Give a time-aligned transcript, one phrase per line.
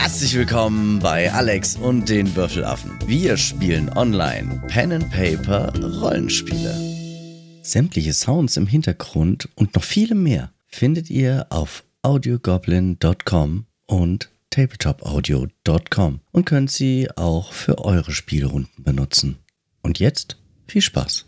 [0.00, 2.98] Herzlich willkommen bei Alex und den Würfelaffen.
[3.04, 6.74] Wir spielen online Pen and Paper Rollenspiele.
[7.60, 16.44] Sämtliche Sounds im Hintergrund und noch viele mehr findet ihr auf audiogoblin.com und tabletopaudio.com und
[16.46, 19.36] könnt sie auch für eure Spielrunden benutzen.
[19.82, 21.26] Und jetzt viel Spaß.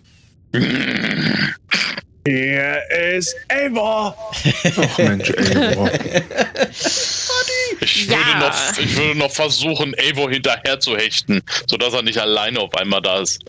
[2.26, 2.78] Hier
[3.16, 4.16] ist Eivor.
[4.76, 5.90] Ach Mensch, Eivor.
[7.80, 8.16] Ich, Ja.
[8.16, 12.74] würde noch, ich würde noch versuchen, Eivor hinterher zu hechten, sodass er nicht alleine auf
[12.74, 13.40] einmal da ist.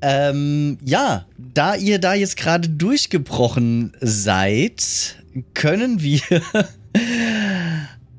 [0.00, 5.16] Ähm, ja, da ihr da jetzt gerade durchgebrochen seid,
[5.54, 6.20] können wir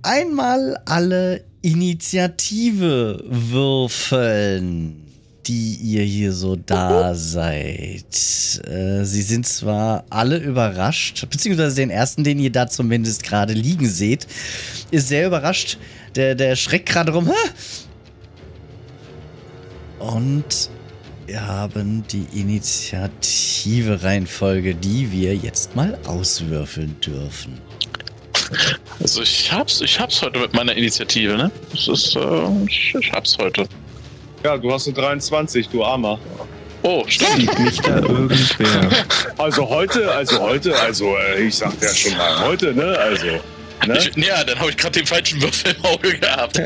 [0.02, 5.03] einmal alle Initiative würfeln,
[5.48, 8.06] die ihr hier so da seid.
[8.68, 13.88] Äh, sie sind zwar alle überrascht, beziehungsweise den ersten, den ihr da zumindest gerade liegen
[13.88, 14.28] seht,
[14.92, 15.78] ist sehr überrascht.
[16.16, 17.32] Der, der schreckt gerade rum.
[20.00, 20.70] Und
[21.26, 27.60] wir haben die Initiative-Reihenfolge, die wir jetzt mal auswürfeln dürfen.
[29.00, 31.52] Also ich hab's, ich hab's heute mit meiner Initiative, ne?
[31.72, 33.68] Das ist, äh, ich, ich hab's heute.
[34.44, 36.20] Ja, du hast eine 23, du Armer.
[36.82, 37.40] Oh, stimmt.
[37.40, 38.90] Sieht mich da irgendwer?
[39.38, 42.98] Also heute, also heute, also äh, ich sagte ja schon mal heute, ne?
[42.98, 43.26] Also,
[43.88, 43.98] ne?
[43.98, 46.62] Ich, ja, dann habe ich gerade den falschen Würfel im Auge gehabt.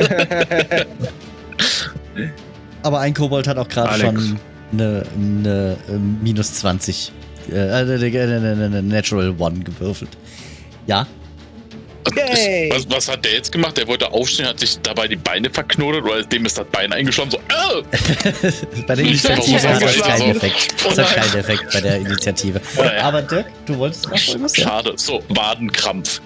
[2.82, 4.40] Aber ein Kobold hat auch gerade schon
[4.72, 7.12] eine, eine äh, minus 20,
[7.52, 7.84] äh,
[8.82, 10.18] Natural One gewürfelt.
[10.88, 11.06] Ja,
[12.16, 12.70] Yay!
[12.72, 13.78] Was, was hat der jetzt gemacht?
[13.78, 17.32] Der wollte aufstehen, hat sich dabei die Beine verknotet oder dem ist das Bein eingeschlafen.
[17.32, 18.52] So, äh!
[18.88, 20.76] bei der Initiative hat das keinen Effekt.
[20.86, 22.62] Das hat keinen Effekt bei der Initiative.
[23.02, 24.70] Aber Dirk, du wolltest noch irgendwas sagen?
[24.70, 24.94] Schade.
[24.96, 26.22] So, Wadenkrampf.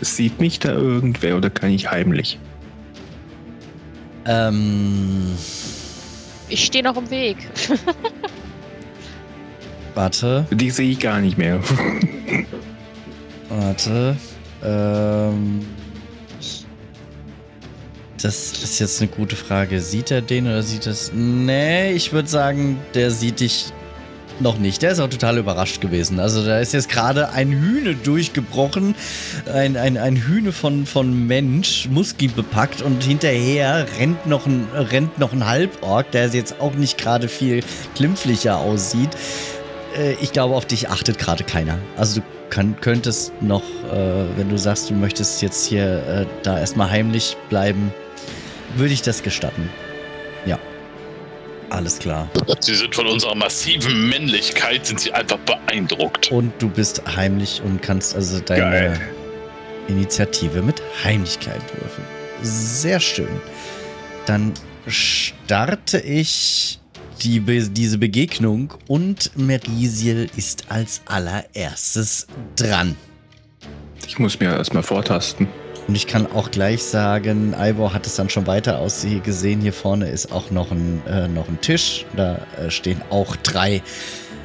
[0.00, 2.38] Sieht mich da irgendwer oder kann ich heimlich?
[4.26, 5.32] Ähm,
[6.48, 7.36] Ich stehe noch im Weg.
[9.94, 11.60] warte, Die sehe ich gar nicht mehr.
[13.48, 14.16] warte.
[14.64, 15.60] Ähm,
[18.20, 19.80] das ist jetzt eine gute Frage.
[19.80, 21.12] Sieht er den oder sieht es?
[21.14, 23.66] Nee, ich würde sagen, der sieht dich
[24.40, 24.82] noch nicht.
[24.82, 26.18] Der ist auch total überrascht gewesen.
[26.18, 28.94] Also da ist jetzt gerade ein Hühne durchgebrochen.
[29.52, 35.32] Ein, ein, ein Hühne von, von Mensch, muskelbepackt und hinterher rennt noch ein, rennt noch
[35.32, 37.62] ein Halborg, der jetzt auch nicht gerade viel
[37.94, 39.10] glimpflicher aussieht.
[39.96, 41.78] Äh, ich glaube, auf dich achtet gerade keiner.
[41.96, 46.58] Also du kann, könntest noch, äh, wenn du sagst, du möchtest jetzt hier äh, da
[46.58, 47.92] erstmal heimlich bleiben,
[48.76, 49.68] würde ich das gestatten.
[50.46, 50.58] Ja.
[51.70, 52.28] Alles klar.
[52.60, 56.30] Sie sind von unserer massiven Männlichkeit, sind sie einfach beeindruckt.
[56.30, 59.00] Und du bist heimlich und kannst also deine Geil.
[59.88, 62.06] Initiative mit Heimlichkeit würfeln.
[62.42, 63.40] Sehr schön.
[64.26, 64.52] Dann
[64.86, 66.78] starte ich
[67.22, 72.26] die Be diese Begegnung und Merisiel ist als allererstes
[72.56, 72.96] dran.
[74.06, 75.46] Ich muss mir erstmal vortasten.
[75.86, 79.60] Und ich kann auch gleich sagen, Ivor hat es dann schon weiter ausgesehen.
[79.60, 82.06] Hier vorne ist auch noch ein, äh, noch ein Tisch.
[82.16, 83.82] Da äh, stehen auch drei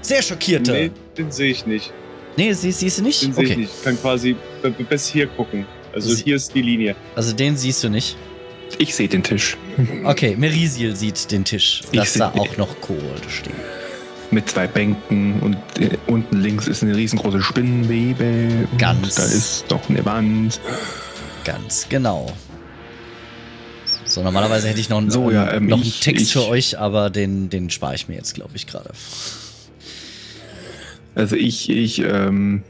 [0.01, 0.71] sehr schockierte.
[0.71, 1.93] Nee, den sehe ich nicht.
[2.37, 3.21] Nee, sie, siehst du nicht?
[3.21, 3.59] Den sehe ich Okay.
[3.61, 3.73] nicht.
[3.77, 4.35] Ich kann quasi
[4.89, 5.65] bis hier gucken.
[5.93, 6.95] Also Sie- hier ist die Linie.
[7.15, 8.15] Also den siehst du nicht.
[8.77, 9.57] Ich sehe den Tisch.
[10.05, 11.81] Okay, Merisiel sieht den Tisch.
[11.91, 13.55] Dass da auch noch Kobolde stehen.
[14.31, 18.67] Mit zwei Bänken und äh, unten links ist eine riesengroße Spinnenwebe.
[18.71, 19.15] Und Ganz.
[19.15, 20.59] Da ist noch eine Wand.
[21.43, 22.31] Ganz genau.
[24.05, 26.47] So, normalerweise hätte ich noch, einen- So, ja, ähm, noch einen ich- Text ich- für
[26.47, 28.91] euch, aber den, den spare ich mir jetzt, glaube ich, gerade.
[31.15, 32.63] Also ich, ich ähm,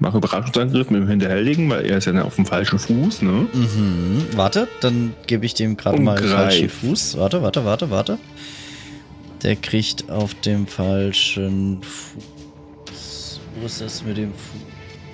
[0.00, 3.46] mache Überraschungsangriff mit dem Hinterhältigen, weil er ist ja auf dem falschen Fuß, ne?
[3.52, 4.26] Mhm.
[4.34, 6.68] Warte, dann gebe ich dem gerade mal den falschen.
[6.68, 7.16] Fuß.
[7.18, 8.18] Warte, warte, warte, warte.
[9.42, 13.40] Der kriegt auf dem falschen Fuß.
[13.60, 14.32] Wo ist das mit dem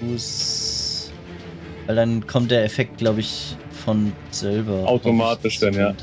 [0.00, 1.10] Fuß?
[1.86, 4.88] Weil dann kommt der Effekt, glaube ich, von selber.
[4.88, 5.90] Automatisch dann, ja.
[5.90, 5.94] Äh,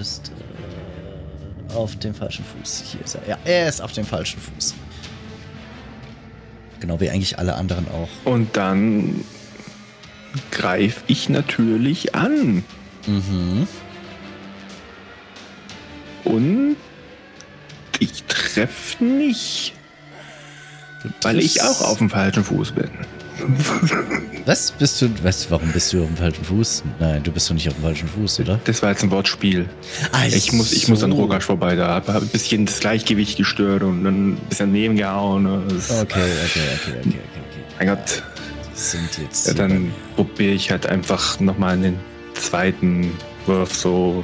[1.74, 2.84] auf dem falschen Fuß.
[2.92, 3.28] Hier ist er.
[3.28, 4.76] Ja, er ist auf dem falschen Fuß.
[6.80, 8.10] Genau wie eigentlich alle anderen auch.
[8.26, 9.24] Und dann
[10.52, 12.64] greife ich natürlich an.
[13.08, 13.68] Mhm.
[16.24, 16.76] Und
[18.00, 19.74] ich treffe nicht,
[21.22, 22.90] weil ich auch auf dem falschen Fuß bin.
[24.46, 24.72] Was?
[24.72, 25.08] Bist du.
[25.10, 26.84] Du, warum bist du auf dem falschen Fuß?
[27.00, 28.60] Nein, du bist doch nicht auf dem falschen Fuß, oder?
[28.66, 29.70] Das war jetzt ein Wortspiel.
[30.12, 31.12] Ah, Ich muss, ich muss an.
[31.12, 35.46] Rogasch vorbei, da habe ein bisschen das Gleichgewicht gestört und dann ein bisschen daneben gehauen.
[35.70, 37.18] Das, Okay, okay, okay, okay, okay, okay.
[37.78, 38.24] Mein Gott,
[38.74, 39.48] sind jetzt.
[39.48, 42.00] ja, dann probiere ich halt einfach nochmal einen
[42.34, 43.12] zweiten
[43.46, 44.24] Wurf so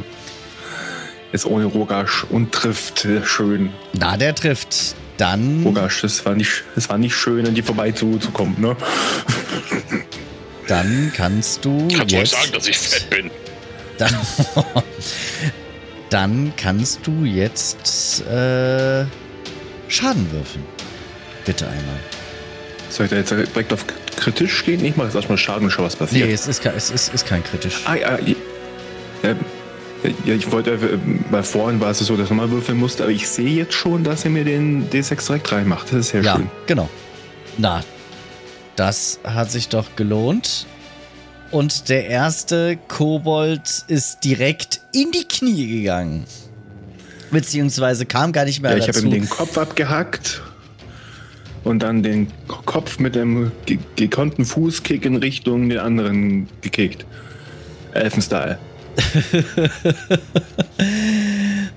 [1.32, 3.72] ist ohne Rogasch und trifft schön.
[3.94, 4.96] Na, der trifft.
[5.18, 5.64] Dann.
[5.64, 8.76] Rogasch, das war nicht, das war nicht schön, an die vorbei zu, zu kommen, ne?
[10.68, 11.88] Dann kannst du.
[11.88, 13.32] Kannst du euch jetzt, sagen, dass ich fett bin?
[13.98, 14.14] Dann,
[16.10, 19.06] dann kannst du jetzt äh,
[19.88, 20.66] Schaden würfeln.
[21.46, 22.00] Bitte einmal.
[22.90, 23.86] Soll ich da jetzt direkt auf
[24.18, 24.84] kritisch gehen?
[24.84, 26.28] Ich mache jetzt erstmal Schaden und schau, was passiert.
[26.28, 27.82] Nee, es ist, kein- es ist, ist kein kritisch.
[27.86, 29.36] Ah, ja, ja,
[30.26, 30.98] ja, ich wollte, äh,
[31.32, 34.04] weil vorhin war es so, dass man mal würfeln musste, aber ich sehe jetzt schon,
[34.04, 35.88] dass er mir den D6 direkt reinmacht.
[35.92, 36.50] Das ist sehr Ja, schön.
[36.68, 36.90] genau.
[37.58, 37.84] Na,
[38.76, 40.66] das hat sich doch gelohnt.
[41.52, 46.26] Und der erste Kobold ist direkt in die Knie gegangen.
[47.32, 49.06] Beziehungsweise kam gar nicht mehr Ja, ich habe dazu.
[49.08, 50.42] ihm den Kopf abgehackt
[51.64, 57.06] und dann den Kopf mit einem ge gekonnten Fußkick in Richtung den anderen gekickt.
[57.94, 58.58] Elfenstyle.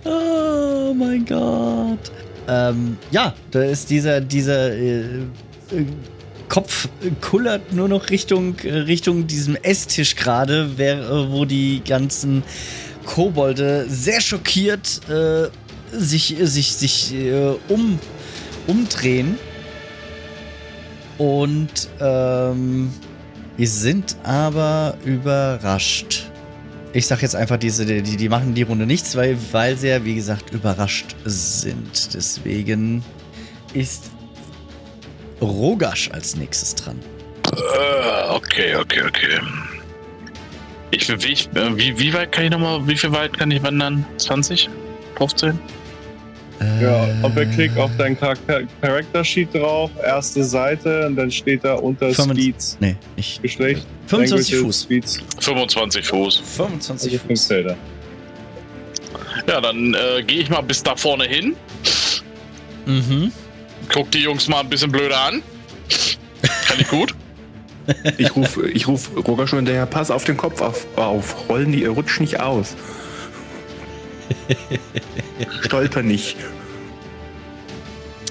[0.04, 2.10] Oh mein Gott.
[2.48, 5.24] Ähm, ja, da ist dieser, dieser äh, äh,
[6.48, 6.88] Kopf
[7.20, 12.42] kullert nur noch Richtung, Richtung diesem Esstisch gerade, äh, wo die ganzen
[13.04, 15.48] Kobolde sehr schockiert äh,
[15.92, 17.98] sich, sich, sich äh, um,
[18.66, 19.36] umdrehen.
[21.18, 22.90] Und ähm,
[23.56, 26.27] wir sind aber überrascht.
[26.98, 30.04] Ich sag jetzt einfach, diese, die, die machen die Runde nichts, weil, weil sie ja,
[30.04, 32.12] wie gesagt, überrascht sind.
[32.12, 33.04] Deswegen
[33.72, 34.10] ist
[35.40, 36.98] Rogasch als nächstes dran.
[37.52, 39.38] Äh, okay, okay, okay.
[40.90, 44.04] Ich, wie, äh, wie, wie weit kann ich nochmal, wie viel weit kann ich wandern?
[44.16, 44.68] 20?
[45.18, 45.56] 15?
[46.80, 52.06] Ja, Doppelklick auf dein Charakter Character Sheet drauf, erste Seite und dann steht da unter
[52.12, 53.42] 25 Speeds Nee, nicht.
[53.42, 53.86] Geschlecht.
[54.08, 54.82] 25 Languages, Fuß.
[54.82, 56.42] Speeds, 25 Fuß.
[56.56, 57.46] 25 also fünf Fuß.
[57.46, 57.76] Felder.
[59.46, 61.54] Ja, dann äh, gehe ich mal bis da vorne hin.
[62.86, 63.32] Mhm.
[63.92, 65.42] Guck die Jungs mal ein bisschen blöder an.
[66.66, 67.14] Kann ich gut?
[68.18, 71.48] Ich rufe ich ruf Roger schon hinterher, pass auf den Kopf auf, auf.
[71.48, 72.74] rollen die, rutsch nicht aus.
[75.62, 76.36] Stolper nicht.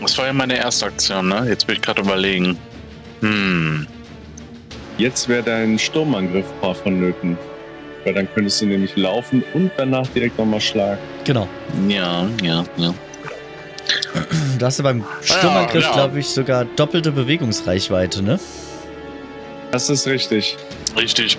[0.02, 1.46] Das war ja meine erste Aktion, ne?
[1.48, 2.58] Jetzt bin ich gerade überlegen.
[3.22, 3.88] Hm.
[4.98, 7.38] Jetzt wäre dein Sturmangriff paar vonnöten.
[8.04, 11.00] Weil dann könntest du nämlich laufen und danach direkt nochmal schlagen.
[11.24, 11.48] Genau.
[11.88, 12.94] Ja, ja, ja.
[14.58, 15.94] Du hast ja beim Sturmangriff, ja.
[15.94, 18.40] glaube ich, sogar doppelte Bewegungsreichweite, ne?
[19.72, 20.58] Das ist richtig.
[20.96, 21.38] Richtig.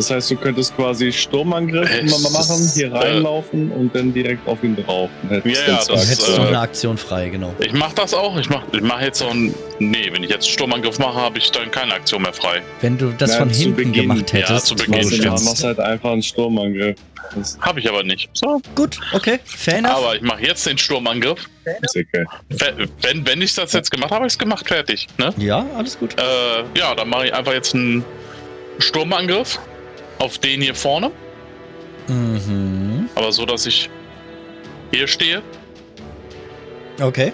[0.00, 4.64] Das heißt, du könntest quasi Sturmangriff Es machen, hier äh, reinlaufen und dann direkt auf
[4.64, 5.10] ihn drauf.
[5.28, 7.54] Ja, ja, Zwerg Dann das, hättest äh, eine Aktion frei, genau.
[7.60, 8.38] Ich mach das auch.
[8.38, 9.54] Ich mach, ich mach jetzt so ein.
[9.78, 12.62] Nee, wenn ich jetzt einen Sturmangriff mache, habe ich dann keine Aktion mehr frei.
[12.80, 13.92] Wenn du das Na, von zu hinten Beginn.
[14.08, 15.32] gemacht Ja, hättest, zu wo Beginn, du Machst du- stimmt.
[15.38, 15.44] stehst.
[15.50, 16.96] machst halt einfach einen Sturmangriff.
[17.36, 18.30] Das Habe ich aber nicht.
[18.32, 18.62] So.
[18.74, 19.96] Gut, okay, fair enough.
[19.96, 21.46] Aber ich mache jetzt den Sturmangriff.
[21.82, 22.24] ist okay.
[23.02, 25.08] Wenn, wenn ich das jetzt gemacht habe, habe ich es gemacht, fertig.
[25.18, 25.34] Ne?
[25.36, 26.14] ja, alles gut.
[26.18, 28.02] Äh, ja, dann mache ich einfach jetzt einen
[28.78, 29.58] Sturmangriff
[30.20, 31.10] auf den hier vorne.
[32.06, 33.08] Mhm.
[33.16, 33.90] Aber so, dass ich
[34.92, 35.42] hier stehe.
[37.00, 37.32] Okay,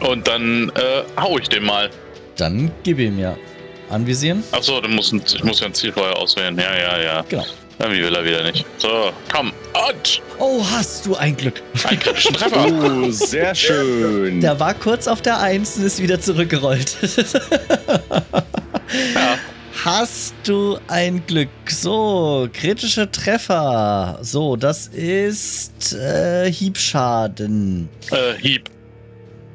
[0.00, 1.88] Und dann äh, hau ich den mal.
[2.36, 3.36] dann gib ihm ja.
[3.90, 4.44] Anvisieren?
[4.52, 6.56] Achso, dann muss ein, ich muss ja ein Ziel vorher auswählen.
[6.58, 7.24] Ja, ja, ja.
[7.28, 7.46] Genau.
[7.78, 8.66] Irgendwie will er wieder nicht.
[8.76, 9.52] So, komm.
[9.88, 11.62] Und Oh, hast du ein Glück.
[11.84, 12.66] einen kritischen Treffer.
[12.66, 14.40] Oh, sehr schön.
[14.40, 16.96] Der war kurz auf der 1 und ist wieder zurückgerollt.
[19.14, 19.38] ja.
[19.84, 21.48] Hast du ein Glück?
[21.68, 24.18] So, kritische Treffer.
[24.22, 27.88] So, das ist äh, Hiebschaden.
[28.10, 28.70] Äh, Hieb.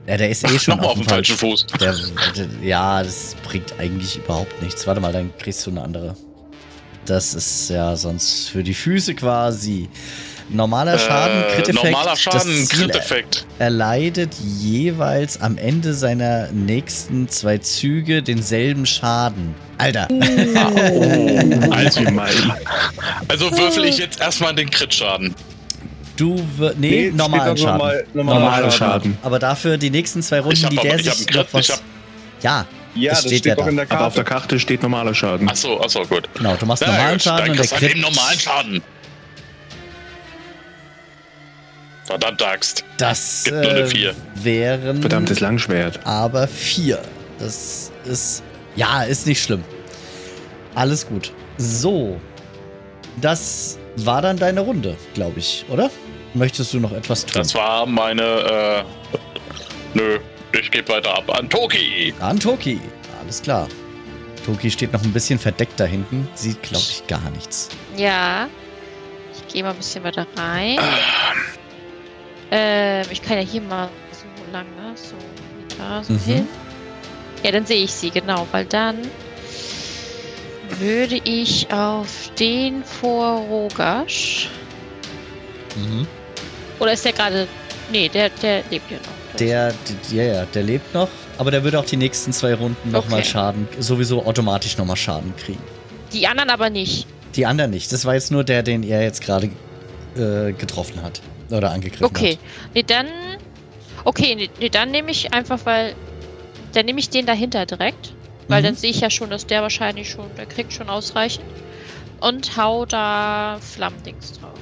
[0.07, 1.67] Ja, der ist eh schon Nochmal auf dem falschen falschen.
[1.67, 1.67] Fuß.
[1.79, 1.95] Der,
[2.37, 4.87] der, ja, das bringt eigentlich überhaupt nichts.
[4.87, 6.15] Warte mal, dann kriegst du eine andere.
[7.05, 9.89] Das ist ja sonst für die Füße quasi.
[10.53, 11.83] Normaler Schaden, Äh, Crit-Effekt.
[11.91, 13.45] Normaler Schaden, Crit-Effekt.
[13.59, 19.55] erleidet jeweils am Ende seiner nächsten zwei Züge denselben Schaden.
[19.77, 20.07] Alter.
[21.71, 22.29] Also, Gemein.
[23.27, 25.33] also würfel ich jetzt erstmal den Crit-Schaden.
[26.15, 27.77] Du wir- nee, Nee, normalen Schaden.
[27.77, 28.77] normal- normaler Normalen Schaden.
[29.13, 29.17] Schaden.
[29.23, 31.47] Aber dafür die nächsten zwei Runden, Ich hab die aber- der ich hab sich Crit,
[31.51, 31.65] was.
[31.69, 31.81] ich hab-
[32.41, 33.69] ja, Ja, Das das, steht steht, ja doch da.
[33.71, 34.59] in der Aber auf der Karte.
[34.59, 35.49] Steht normaler Schaden.
[35.49, 36.29] Achso, achso, gut.
[36.35, 37.91] genau, du machst Na normalen Schaden und der Crit.
[37.95, 38.81] den normalen Schaden.
[42.05, 42.83] Verdammt Axt.
[42.97, 44.15] Das Gibt nur eine äh, vier.
[44.35, 45.99] wären Verdammtes Langschwert.
[46.05, 46.99] aber vier.
[47.39, 48.43] Das ist
[48.75, 49.63] ja ist nicht schlimm.
[50.75, 51.31] Alles gut.
[51.57, 52.19] So,
[53.21, 55.89] das war dann deine Runde, glaube ich, oder?
[56.33, 57.41] Möchtest du noch etwas tun?
[57.41, 58.83] Das war meine, äh,
[59.93, 60.19] nö,
[60.59, 62.13] ich gebe weiter ab an Toki.
[62.19, 62.81] An Toki.
[63.21, 63.67] Alles klar.
[64.45, 66.27] Toki steht noch ein bisschen verdeckt da hinten.
[66.33, 67.69] Sieht, glaube ich, gar nichts.
[67.95, 68.47] Ja.
[69.47, 70.79] Ich gehe mal ein bisschen weiter rein.
[72.55, 74.93] Ähm, ich kann ja hier mal so lang, ne?
[74.95, 75.15] So
[75.77, 76.19] da, so Mhm.
[76.19, 76.47] hin.
[77.41, 78.97] Ja, dann sehe ich sie, genau, weil dann
[80.79, 84.49] würde ich auf den vor Rogasch.
[85.75, 86.07] Mhm.
[86.79, 87.47] Oder ist der gerade.
[87.91, 89.37] Nee, der, der lebt ja noch.
[89.39, 89.73] Der,
[90.11, 93.29] ja, ja, der lebt noch, aber der würde auch die nächsten zwei Runden nochmal Okay.
[93.29, 95.61] Schaden, sowieso automatisch nochmal Schaden kriegen.
[96.13, 97.07] Die anderen aber nicht.
[97.35, 97.91] Die anderen nicht.
[97.91, 99.49] Das war jetzt nur der, den er jetzt gerade
[100.15, 101.19] äh, getroffen hat.
[101.53, 102.33] Oder angegriffen Okay.
[102.33, 102.73] hat.
[102.73, 103.07] Nee, dann.
[104.03, 105.95] Okay, nee, nee dann nehme ich einfach, weil.
[106.73, 108.13] Dann nehme ich den dahinter direkt.
[108.47, 108.65] Weil Mhm.
[108.65, 110.29] dann sehe ich ja schon, dass der wahrscheinlich schon.
[110.35, 111.45] Der kriegt schon ausreichend.
[112.19, 114.57] Und hau da Flammendings drauf.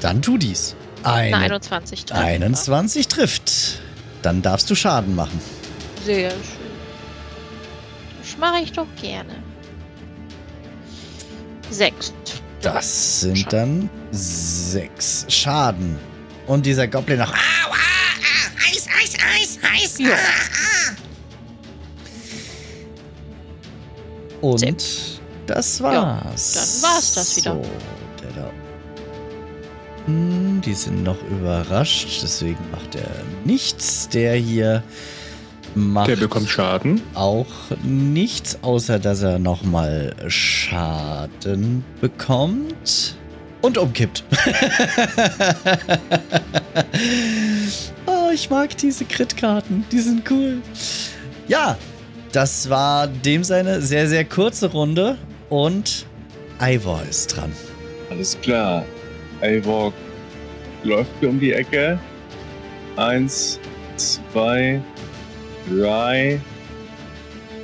[0.00, 0.76] Dann tu dies.
[1.02, 2.22] Eine, Na, 21 treffen.
[2.24, 3.80] 21 trifft.
[4.22, 5.40] Dann darfst du Schaden machen.
[6.04, 6.38] Sehr schön.
[8.20, 9.34] Das mache ich doch gerne.
[11.70, 12.12] Sechs.
[12.62, 13.50] Das sind Schaden.
[13.50, 15.96] dann sechs Schaden.
[16.46, 17.32] Und dieser Goblin noch.
[17.32, 19.98] Au, ah, ah, Eis, Eis, Eis, Eis.
[19.98, 20.14] Ja.
[20.14, 20.16] Ah,
[20.92, 20.96] ah.
[24.40, 26.54] Und das war's.
[26.54, 27.54] Ja, dann war's das wieder.
[27.54, 27.62] So,
[28.22, 28.50] der da.
[30.06, 33.10] Hm, Die sind noch überrascht, deswegen macht er
[33.44, 34.08] nichts.
[34.08, 34.82] Der hier
[35.74, 37.00] macht Der bekommt Schaden.
[37.14, 37.46] auch
[37.82, 43.16] nichts, außer dass er nochmal Schaden bekommt
[43.60, 44.24] und umkippt.
[48.06, 50.58] oh, ich mag diese Crit-Karten, die sind cool.
[51.48, 51.76] Ja,
[52.32, 55.16] das war dem seine sehr, sehr kurze Runde
[55.48, 56.06] und
[56.60, 57.52] Ivor ist dran.
[58.10, 58.84] Alles klar.
[59.40, 59.92] Eivor
[60.82, 61.98] läuft hier um die Ecke.
[62.96, 63.60] Eins,
[63.96, 64.82] zwei, drei,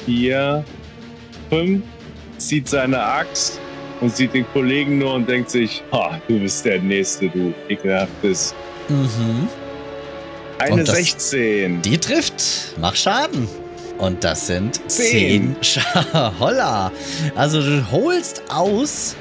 [0.07, 0.65] vier,
[1.51, 1.83] fünf.
[2.39, 3.61] Zieht seine Axt
[4.01, 8.55] und sieht den Kollegen nur und denkt sich, ha, du bist der Nächste, du ekelhaftes.
[8.89, 9.49] Mhm.
[10.59, 11.81] Eine Und das- 16.
[11.83, 12.75] Die trifft.
[12.81, 13.49] Mach Schaden.
[13.99, 15.57] Und das sind Zehn.
[15.63, 16.39] 10 Schaden.
[16.41, 16.91] Holla.
[17.37, 19.15] Also du holst aus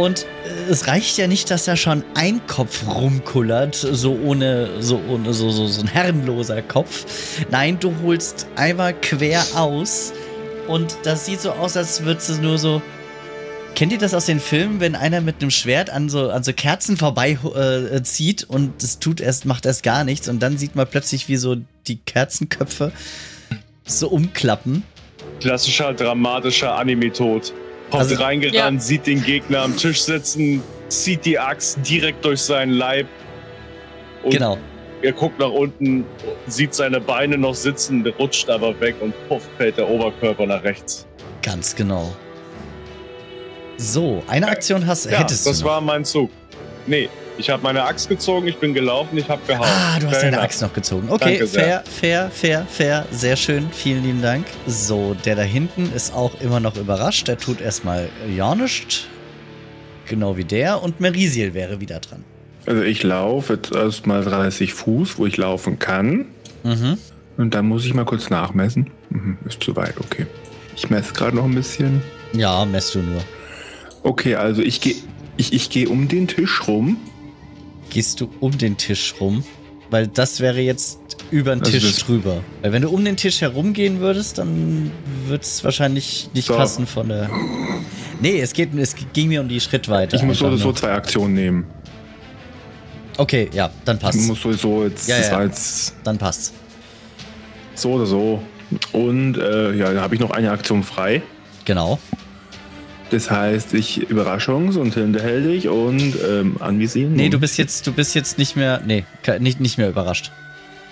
[0.00, 5.00] und äh, es reicht ja nicht, dass da schon ein Kopf rumkullert, so ohne, so
[5.08, 7.06] ohne, so, so, so ein herrenloser Kopf.
[7.50, 10.12] Nein, du holst einmal quer aus
[10.66, 12.82] und das sieht so aus, als würdest du nur so.
[13.76, 16.52] Kennt ihr das aus den Filmen, wenn einer mit einem Schwert an so, an so
[16.52, 18.00] Kerzen vorbei äh,
[18.48, 21.56] und es tut erst, macht erst gar nichts und dann sieht man plötzlich, wie so
[21.86, 22.90] die Kerzenköpfe
[23.84, 24.82] so umklappen.
[25.40, 27.52] Klassischer dramatischer Anime-Tod.
[27.90, 32.72] Kommt Also- reingerannt, sieht den Gegner am Tisch sitzen, zieht die Axt direkt durch seinen
[32.72, 33.06] Leib.
[34.22, 34.58] Und genau.
[35.02, 36.04] Er guckt nach unten,
[36.46, 41.06] sieht seine Beine noch sitzen, rutscht aber weg und puff, fällt der Oberkörper nach rechts.
[41.42, 42.14] Ganz genau.
[43.78, 45.64] So, eine Aktion hast, Ja, hättest das du.
[45.64, 45.70] noch.
[45.72, 46.30] war mein Zug.
[46.86, 47.08] Nee,
[47.40, 49.66] ich habe meine Axt gezogen, ich bin gelaufen, ich habe gehauen.
[49.66, 50.44] Ah, du hast Fair deine enough.
[50.44, 51.08] Axt noch gezogen.
[51.10, 51.62] Okay, Danke sehr.
[51.62, 53.06] fair, fair, fair, fair.
[53.10, 53.68] Sehr schön.
[53.72, 54.46] Vielen lieben Dank.
[54.66, 57.26] So, der da hinten ist auch immer noch überrascht.
[57.26, 59.06] Der tut erstmal ja nichts.
[60.06, 60.82] Genau wie der.
[60.82, 62.24] Und Merisiel wäre wieder dran.
[62.66, 66.26] Also ich laufe jetzt erstmal 30 Fuß, wo ich laufen kann.
[66.62, 66.98] Mhm.
[67.38, 68.90] Und dann muss ich mal kurz nachmessen.
[69.08, 70.26] Mhm, ist zu weit, okay.
[70.76, 72.02] Ich messe gerade noch ein bisschen.
[72.34, 73.22] Ja, messt du nur.
[74.02, 74.94] Okay, also ich gehe
[75.36, 76.98] ich, ich geh um den Tisch rum.
[77.90, 79.44] Gehst du um den Tisch rum?
[79.90, 80.98] Weil das wäre jetzt
[81.32, 82.42] über den Also Tisch drüber.
[82.62, 84.90] Weil wenn du um den Tisch herumgehen würdest, dann
[85.26, 86.54] würde es wahrscheinlich nicht So.
[86.54, 87.28] passen von der.
[88.20, 90.14] Nee, es, geht, es ging mir um die Schrittweite.
[90.16, 90.76] Ich muss so einfach oder so nur.
[90.76, 91.66] zwei Aktionen nehmen.
[93.16, 94.20] Okay, ja, dann Ich passt.
[94.28, 95.42] muss sowieso jetzt, Ja, ja.
[95.42, 96.52] jetzt Dann passt's.
[97.74, 98.40] so oder so.
[98.92, 101.22] Und äh, ja, da habe ich noch eine Aktion frei.
[101.64, 101.98] Genau.
[103.10, 107.14] Das heißt, ich Überraschungs- und hinterhältig und ähm, anvisieren.
[107.14, 108.80] Nee, du bist jetzt, du bist jetzt nicht mehr.
[108.86, 109.04] Nee,
[109.40, 110.30] nicht, nicht mehr überrascht.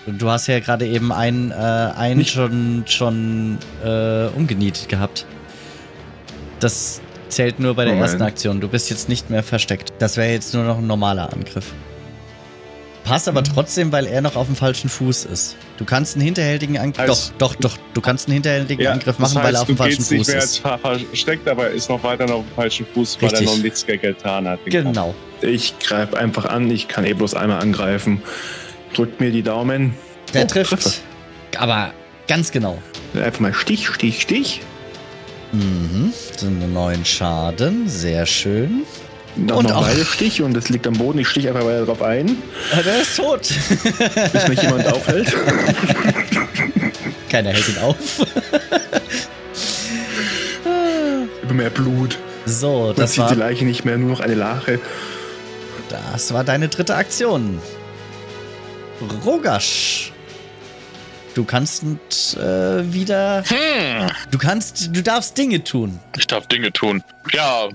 [0.05, 5.25] Du hast ja gerade eben einen, äh, einen Nicht- schon, schon äh, umgenietet gehabt.
[6.59, 6.99] Das
[7.29, 8.09] zählt nur bei der Moment.
[8.11, 8.59] ersten Aktion.
[8.59, 9.93] Du bist jetzt nicht mehr versteckt.
[9.99, 11.73] Das wäre jetzt nur noch ein normaler Angriff.
[13.09, 15.55] Passt aber trotzdem, weil er noch auf dem falschen Fuß ist.
[15.77, 17.09] Du kannst einen hinterhältigen Angriff.
[17.09, 17.77] Heißt- doch, doch, doch.
[17.93, 20.19] Du kannst einen hinterhältigen Angriff machen, das heißt, weil er auf dem falschen gehst nicht
[20.19, 20.57] Fuß mehr ist.
[20.59, 20.77] ver-
[21.09, 23.47] versteckt, aber er ist noch weiter noch auf dem falschen Fuß, weil Richtig.
[23.47, 24.59] er noch nichts getan hat.
[24.65, 25.15] Genau.
[25.41, 26.69] Ich greife einfach an.
[26.69, 28.21] Ich kann eh bloß einmal angreifen.
[28.93, 29.95] Drückt mir die Daumen.
[30.33, 30.71] Der Oh, trifft.
[30.71, 30.91] Treffer.
[31.57, 31.93] Aber
[32.27, 32.77] ganz genau.
[33.15, 34.61] Einfach mal Stich, Stich, Stich.
[35.51, 36.13] Mhm.
[36.37, 37.87] So einen neuen Schaden.
[37.89, 38.83] Sehr schön.
[39.47, 41.19] Dann Und noch weiter Stich und es liegt am Boden.
[41.19, 42.29] Ich stich einfach weiter drauf ein,
[42.77, 43.41] Äh, Der ist tot.
[44.33, 45.35] bis mich jemand aufhält.
[47.29, 47.95] Keiner hält ihn auf.
[51.59, 52.17] mehr Blut.
[52.45, 54.79] So, Man das sieht war, die Leiche nicht mehr, nur noch eine Lache.
[55.89, 57.59] das war deine dritte Aktion.
[59.25, 60.13] Rogasch.
[61.35, 61.83] Du kannst
[62.37, 63.43] äh, wieder.
[63.47, 64.89] Hm, Du kannst.
[64.95, 65.99] Du darfst Dinge tun.
[66.17, 67.03] ich darf Dinge tun.
[67.33, 67.69] Ja,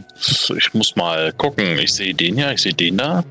[0.56, 1.78] ich muss mal gucken.
[1.78, 3.24] Ich sehe den ja, ich sehe den da.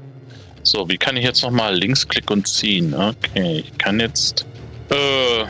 [0.63, 2.93] So, wie kann ich jetzt nochmal Linksklick und ziehen?
[2.93, 4.45] Okay, ich kann jetzt.
[4.89, 5.43] Äh,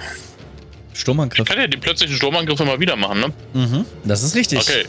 [0.94, 1.48] ich Sturmangriff.
[1.48, 3.34] kann ja die plötzlichen Sturmangriffe mal wieder machen, ne?
[3.54, 4.60] Mhm, das ist richtig.
[4.60, 4.86] Okay.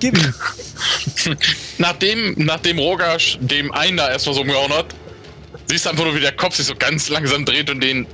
[0.00, 0.34] Gib ihm.
[1.78, 4.86] Nachdem, nachdem Rogasch dem einen da erstmal so umgehauen hat,
[5.66, 8.06] siehst du einfach nur, wie der Kopf sich so ganz langsam dreht und den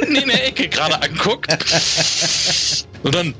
[0.00, 1.56] hinten in der Ecke gerade anguckt.
[3.02, 3.34] Und dann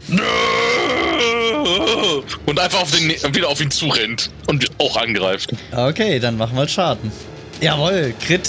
[2.47, 5.51] und einfach auf den, wieder auf ihn zurennt und auch angreift.
[5.73, 7.11] Okay, dann machen wir Schaden.
[7.61, 8.49] Jawohl, Crit.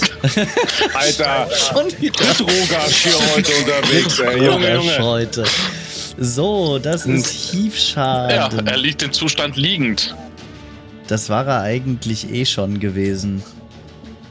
[0.93, 2.19] Alter, Schon wieder.
[2.39, 4.37] Rogasch hier heute unterwegs, ey.
[4.45, 4.99] Junge, Rogasch Junge.
[4.99, 5.43] heute.
[6.19, 8.67] So, das ist Ja, Hiebschaden.
[8.67, 10.15] er liegt im Zustand liegend.
[11.07, 13.41] Das war er eigentlich eh schon gewesen.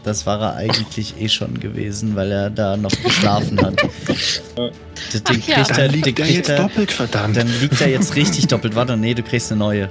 [0.09, 3.75] Das war er eigentlich eh schon gewesen, weil er da noch geschlafen hat.
[5.13, 5.63] Den Ach ja.
[5.63, 7.37] kriegt er, Dann den liegt er kriegt jetzt er, doppelt, verdammt.
[7.37, 8.75] dann liegt er jetzt richtig doppelt.
[8.75, 9.83] Warte, nee, du kriegst eine neue.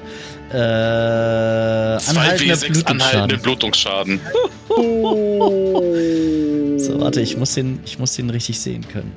[0.49, 4.19] Äh, 2 anhaltender W6 anhaltende Blutungsschaden.
[4.67, 6.77] Blutungsschaden.
[6.79, 9.11] So, warte, ich muss den, ich muss den richtig sehen können.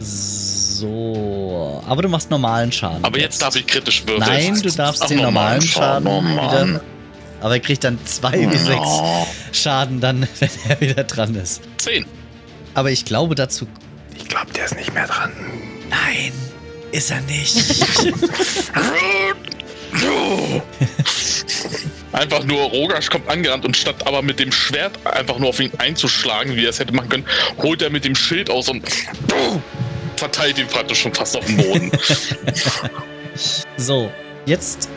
[0.00, 3.04] So, aber du machst normalen Schaden.
[3.04, 4.28] Aber jetzt darf ich kritisch würfeln.
[4.28, 6.80] Nein, du darfst Ach, den normalen Schaden Oh wieder.
[7.42, 9.26] Aber er kriegt dann 2 wie 6 Oh.
[9.52, 11.60] Schaden dann, wenn er wieder dran ist.
[11.78, 12.06] 10.
[12.74, 13.66] Aber ich glaube dazu.
[14.16, 15.32] Ich glaube, der ist nicht mehr dran.
[15.90, 16.32] Nein,
[16.92, 17.56] ist er nicht.
[22.12, 25.72] Einfach nur Rogasch kommt angerannt und statt aber mit dem Schwert einfach nur auf ihn
[25.78, 27.26] einzuschlagen, wie er es hätte machen können,
[27.58, 28.84] holt er mit dem Schild aus und
[30.16, 31.90] verteilt ihn praktisch schon fast auf den Boden.
[33.76, 34.10] so,
[34.46, 34.88] jetzt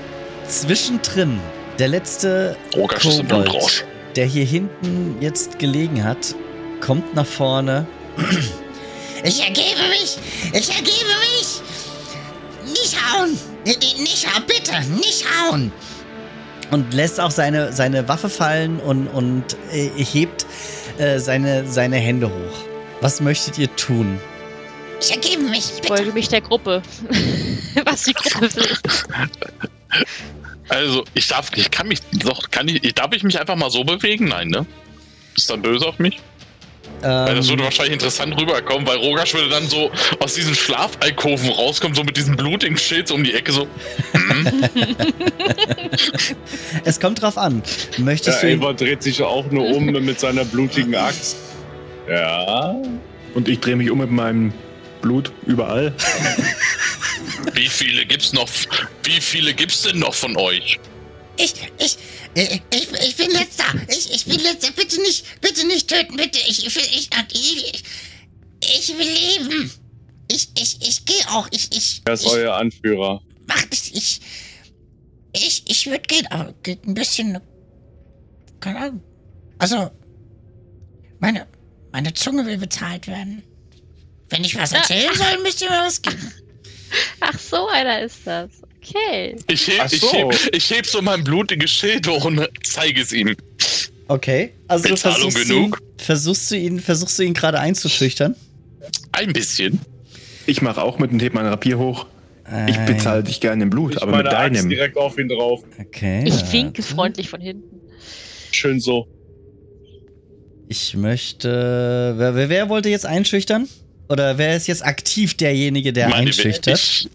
[0.47, 1.39] zwischendrin.
[1.79, 3.85] Der letzte Kobold,
[4.15, 6.35] der hier hinten jetzt gelegen hat,
[6.79, 7.87] kommt nach vorne.
[9.23, 10.17] Ich ergebe mich!
[10.53, 11.09] Ich ergebe
[11.39, 11.61] mich!
[12.67, 13.35] Nicht hauen!
[13.65, 14.73] Nicht hauen, bitte!
[14.91, 15.71] Nicht hauen!
[16.71, 20.45] und lässt auch seine, seine Waffe fallen und, und äh, hebt
[20.97, 22.57] äh, seine, seine Hände hoch.
[23.01, 24.19] Was möchtet ihr tun?
[25.01, 25.71] Ich ergebe mich!
[25.81, 26.81] Ich folge mich der Gruppe.
[27.85, 28.77] Was die Gruppe will.
[30.69, 33.83] Also, ich darf, ich kann mich doch, kann ich, darf ich mich einfach mal so
[33.83, 34.27] bewegen?
[34.29, 34.65] Nein, ne?
[35.33, 36.19] Bist dann böse auf mich?
[37.01, 41.49] Weil das Ähm, würde wahrscheinlich interessant rüberkommen, weil Rogasch würde dann so aus diesen Schlafalkoven
[41.49, 43.67] rauskommen, so mit diesem blutigen Schild so um die Ecke so.
[46.83, 47.61] es kommt drauf an.
[47.97, 51.37] Möchtest Der du Eivor dreht sich auch nur um mit seiner blutigen Axt.
[52.09, 52.75] Ja.
[53.33, 54.53] Und ich drehe mich um mit meinem
[55.05, 55.93] Blut überall.
[57.53, 58.49] Wie viele gibt's noch?
[59.03, 60.79] Wie viele gibt's denn noch von euch?
[61.37, 61.97] Ich, ich,
[62.33, 63.65] ich, ich, ich bin letzter!
[63.87, 64.71] Ich, ich bin letzter!
[64.71, 66.39] Bitte nicht, bitte nicht töten, bitte!
[66.47, 67.83] Ich, ich will, ich, ich,
[68.79, 69.71] ich will leben!
[70.31, 73.21] Ich, ich, ich gehe auch, ich, ich, Er ist euer Anführer.
[73.45, 74.21] mach das, ich,
[75.33, 77.39] ich, ich würde gehen, aber geht ein bisschen,
[78.59, 79.03] keine Ahnung.
[79.59, 79.91] Also,
[81.19, 81.45] meine,
[81.91, 83.43] meine Zunge will bezahlt werden.
[84.35, 86.31] Wenn ich was erzählen soll, müsst ihr mir was geben.
[87.19, 88.49] Ach, so einer ist das.
[88.81, 89.35] Okay.
[89.47, 90.11] Ich heb, Ach ich so.
[90.13, 93.35] heb, ich heb so mein blutiges Schild hoch und zeige es ihm.
[94.07, 95.81] Okay, also du versuchst genug?
[95.81, 98.35] ihn, versuchst du ihn, versuchst du ihn gerade einzuschüchtern.
[99.11, 99.79] Ein bisschen.
[100.45, 102.05] Ich mache auch mit und heb mein Rapier hoch.
[102.67, 104.69] Ich Ein- bezahle dich gerne in Blut, Ich aber mit meine Axt deinem.
[104.69, 105.63] direkt auf ihn drauf.
[105.79, 106.23] Okay.
[106.27, 107.81] Ich winke freundlich von hinten.
[108.51, 109.07] Schön so.
[110.67, 112.13] Ich möchte.
[112.17, 113.67] Wer, wer, wer wollte jetzt einschüchtern?
[114.07, 116.77] Oder wer ist jetzt aktiv derjenige, der Meine- einschüchtert?
[116.77, 117.09] Ich,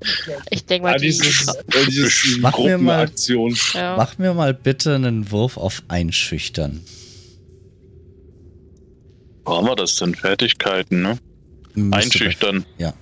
[0.51, 3.09] Ich denke Ah, mal, die, dieses, äh, dieses Mach mir mal-
[3.75, 3.97] ja.
[3.97, 6.81] Mach mir mal bitte einen Wurf auf Einschüchtern.
[9.45, 10.15] wo haben wir das denn?
[10.15, 11.19] Fertigkeiten, ne?
[11.75, 12.65] Müsste Einschüchtern.
[12.79, 12.93] Ja.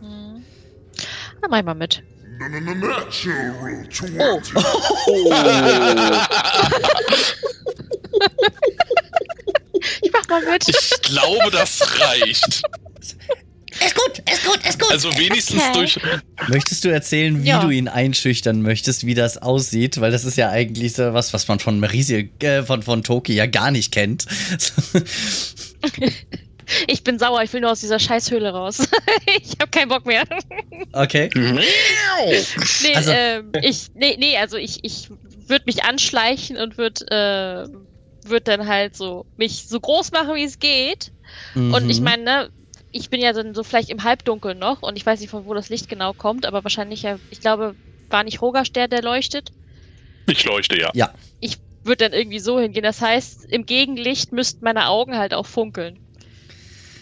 [0.00, 0.42] Hm.
[1.42, 2.02] Na, mach ich mal mit.
[10.02, 10.68] Ich mach mal mit.
[10.68, 12.62] Ich glaube, das reicht.
[13.80, 14.90] Ist gut, ist gut, ist gut.
[14.90, 15.72] Also wenigstens Okay.
[15.74, 16.00] durch.
[16.48, 17.60] Möchtest du erzählen, wie Ja.
[17.62, 20.00] du ihn einschüchtern möchtest, wie das aussieht?
[20.00, 23.34] Weil das ist ja eigentlich so was, was man von Marisie, äh, von, von Toki
[23.34, 24.26] ja gar nicht kennt.
[26.86, 28.80] Ich bin sauer, ich will nur aus dieser Scheißhöhle raus.
[29.42, 30.24] ich hab keinen Bock mehr.
[30.92, 31.30] okay.
[31.34, 35.08] Nee, Also- ähm, ich, nee, nee, also ich, ich
[35.46, 40.44] würde mich anschleichen und würde äh, würd dann halt so mich so groß machen, wie
[40.44, 41.10] es geht.
[41.54, 42.04] Und ich Mhm.
[42.04, 42.50] meine, ne,
[42.92, 45.54] ich bin ja dann so vielleicht im Halbdunkeln noch und ich weiß nicht, von wo
[45.54, 47.74] das Licht genau kommt, aber wahrscheinlich ja, ich glaube,
[48.08, 49.50] war nicht Rogasch der, der leuchtet.
[50.26, 50.90] Ich leuchte, ja.
[50.94, 51.12] Ja.
[51.40, 52.82] Ich würde dann irgendwie so hingehen.
[52.82, 55.98] Das heißt, im Gegenlicht müssten meine Augen halt auch funkeln.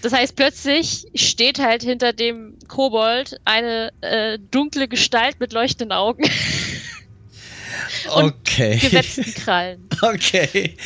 [0.03, 6.23] Das heißt, plötzlich steht halt hinter dem Kobold eine äh, dunkle Gestalt mit leuchtenden Augen,
[8.15, 8.79] Und Okay.
[8.79, 9.89] gewetzten Krallen.
[10.03, 10.77] Okay.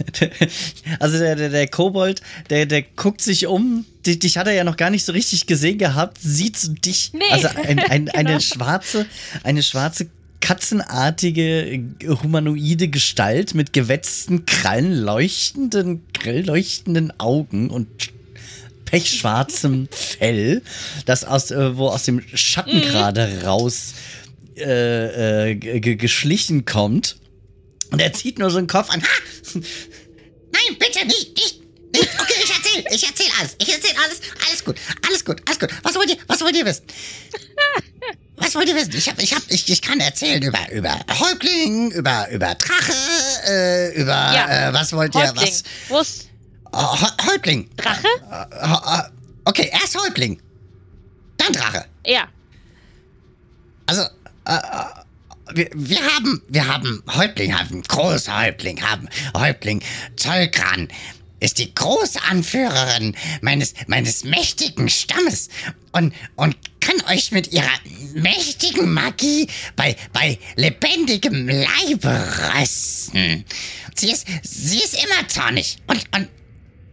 [1.00, 3.84] Also der, der, der Kobold, der, der guckt sich um.
[4.06, 6.18] Dich, dich hat er ja noch gar nicht so richtig gesehen gehabt.
[6.20, 7.10] Sieht dich.
[7.12, 7.20] Nee.
[7.30, 8.40] Also ein, ein, eine Genau.
[8.40, 9.06] schwarze,
[9.42, 10.08] eine schwarze
[10.40, 11.82] katzenartige
[12.22, 17.88] humanoide Gestalt mit gewetzten Krallen, leuchtenden, grell leuchtenden Augen und
[18.84, 20.62] pechschwarzem Fell,
[21.06, 22.82] das aus, äh, wo aus dem Schatten Mhm.
[22.82, 23.94] gerade raus
[24.56, 27.16] äh, äh, ge- geschlichen kommt.
[27.90, 29.02] Und er zieht nur so den Kopf an.
[29.02, 29.08] Ha!
[29.54, 31.60] Nein, bitte nicht, nicht.
[31.94, 32.20] nicht.
[32.20, 33.56] Okay, ich erzähl, ich erzähl alles.
[33.58, 34.20] Ich erzähl alles.
[34.48, 35.70] Alles gut, alles gut, alles gut.
[35.82, 36.84] Was wollt ihr, was wollt ihr wissen?
[38.36, 38.94] Was wollt ihr wissen?
[38.94, 42.92] Ich hab, ich hab, ich, ich kann erzählen über, über Häuptling, über, über Drache,
[43.48, 44.68] äh, über, Ja.
[44.68, 45.54] äh, was wollt ihr, Häuptling.
[45.88, 46.26] was?
[46.72, 47.70] Oh, Häu- Häuptling.
[47.76, 48.06] Drache?
[48.30, 49.02] Äh, äh,
[49.46, 50.40] okay, erst Häuptling.
[51.38, 51.86] Dann Drache.
[52.06, 52.28] Ja.
[53.86, 54.58] Also, äh, äh,
[55.54, 59.82] wir, wir haben, wir haben Häuptling, haben große Häuptling, haben Häuptling
[60.16, 60.88] Zollkran
[61.38, 65.48] ist die große Anführerin meines, meines mächtigen Stammes
[65.92, 67.70] und, und kann euch mit ihrer
[68.14, 73.44] mächtigen Magie bei, bei lebendigem Leibe rösten.
[73.94, 76.28] Sie ist, sie ist immer zornig und, und,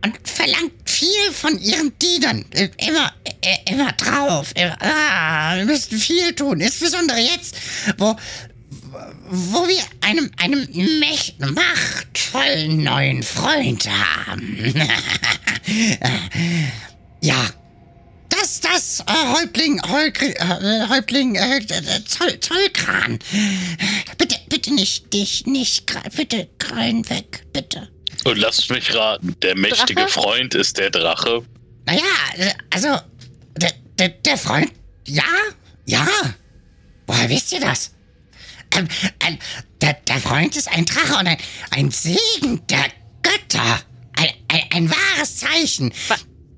[0.04, 2.46] und verlangt viel von ihren Dienern.
[2.52, 4.52] Äh, Immer, äh, immer drauf.
[4.56, 6.60] Immer, ah, wir müssen viel tun.
[6.60, 7.56] Insbesondere jetzt,
[7.98, 8.16] wo,
[9.30, 10.68] wo wir einem, einem
[11.00, 14.74] mächt, machtvollen neuen Freund haben.
[17.22, 17.50] ja.
[18.30, 21.62] Das, das, äh, Häuptling, Häuptling, äh, Häuptling, äh,
[22.06, 23.20] Zoll, Zollkran.
[24.18, 25.86] Bitte, bitte nicht, dich nicht,
[26.16, 27.93] bitte, Krallen weg, bitte.
[28.24, 30.10] Und lasst mich raten, der mächtige Drache?
[30.10, 31.44] Freund ist der Drache.
[31.86, 32.02] Naja,
[32.38, 33.00] äh, also,
[33.58, 34.72] der, der, der Freund,
[35.08, 35.24] ja,
[35.86, 36.08] ja.
[37.08, 37.94] Woher wisst ihr das?
[38.76, 38.88] Ähm,
[39.20, 39.40] ein,
[39.82, 41.38] der, der Freund ist ein Drache und ein,
[41.72, 42.86] ein Segen der
[43.22, 43.82] Götter.
[44.16, 45.92] Ein, ein, ein wahres Zeichen.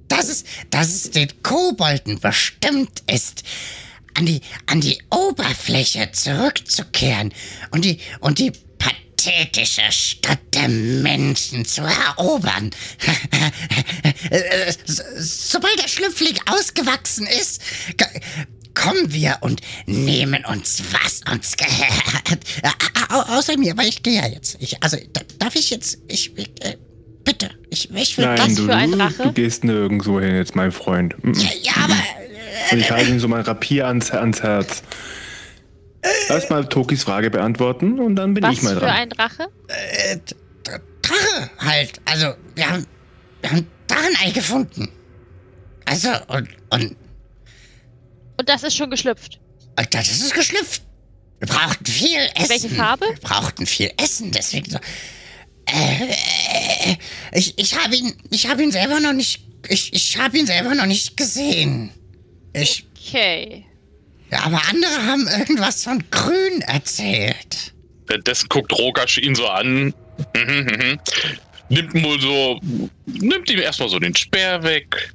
[0.07, 3.43] Dass es, dass es den Kobolden bestimmt ist,
[4.13, 7.33] an die, an die Oberfläche zurückzukehren
[7.71, 8.51] und die, und die
[9.25, 12.71] pathetische Stadt der Menschen zu erobern.
[14.29, 17.61] Äh, so- Sobald der Schlüpfling ausgewachsen ist,
[18.73, 22.39] kommen wir und nehmen uns, was uns gehört.
[22.61, 22.69] Äh,
[23.13, 24.57] au- Außer mir, aber ich gehe ja jetzt.
[24.59, 26.77] Ich, also, da- darf ich jetzt, ich, äh,
[27.23, 29.23] bitte, ich, ich will Nein, Was du, für ein Drache?
[29.23, 31.15] du gehst nirgendwo hin jetzt, mein Freund.
[31.23, 31.95] Ja, ja, aber
[32.71, 34.83] Und ich halte ihm so mein Rapier ans, ans Herz.
[36.29, 38.89] Lass mal Tokis Frage beantworten und dann bin Was ich mal für dran.
[38.95, 39.47] ein Drache?
[39.67, 40.17] äh,
[40.63, 42.01] Dr- Drache halt.
[42.05, 42.85] Also, wir haben,
[43.41, 44.89] wir haben Drachenei gefunden.
[45.85, 46.95] Also, und, und,
[48.37, 49.39] Und das ist schon geschlüpft.
[49.77, 50.81] und das ist geschlüpft.
[51.39, 52.49] Wir brauchten viel Essen.
[52.49, 53.05] Welche Farbe?
[53.07, 54.77] Wir brauchten viel Essen, deswegen so.
[55.67, 56.11] Äh,
[56.91, 56.95] äh,
[57.33, 60.73] ich, ich habe ihn, ich habe ihn selber noch nicht, ich, ich habe ihn selber
[60.75, 61.91] noch nicht gesehen.
[62.53, 63.65] Ich, Okay.
[64.36, 67.74] Ja, aber andere haben irgendwas von Grün erzählt.
[68.08, 69.93] Währenddessen guckt Rogasch ihn so an.
[70.36, 71.00] Mhm, mhm.
[71.69, 72.60] nimmt wohl so.
[73.06, 75.13] Nimmt ihm erstmal so den Speer weg.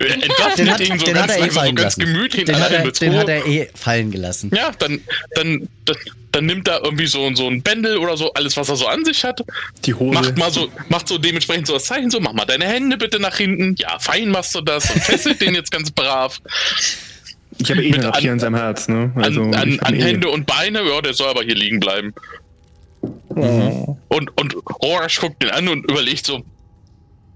[0.00, 2.44] Äh, Den Entwaffnet hat, ihn so den ganz er eh so ganz gemütlich.
[2.44, 3.20] Den hat, der er, den Himmelshohe.
[3.20, 4.50] hat er eh fallen gelassen.
[4.54, 5.00] Ja, dann,
[5.34, 5.96] dann, dann,
[6.32, 9.04] dann nimmt er irgendwie so, so ein Bändel oder so, alles, was er so an
[9.04, 9.42] sich hat.
[9.84, 10.12] Die Hose.
[10.12, 13.20] Macht mal so, macht so dementsprechend so das Zeichen, so, mach mal deine Hände bitte
[13.20, 13.76] nach hinten.
[13.78, 16.40] Ja, fein machst du das und fesselt den jetzt ganz brav.
[17.58, 19.12] Ich habe eh mit ein Rapier an- an seinem Herz, ne?
[19.14, 21.54] An, Also, an, ich an bin eh- Hände und Beine, ja, der soll aber hier
[21.54, 22.12] liegen bleiben.
[23.28, 23.96] Oh.
[24.08, 26.42] Und, und Rorasch guckt ihn an und überlegt so,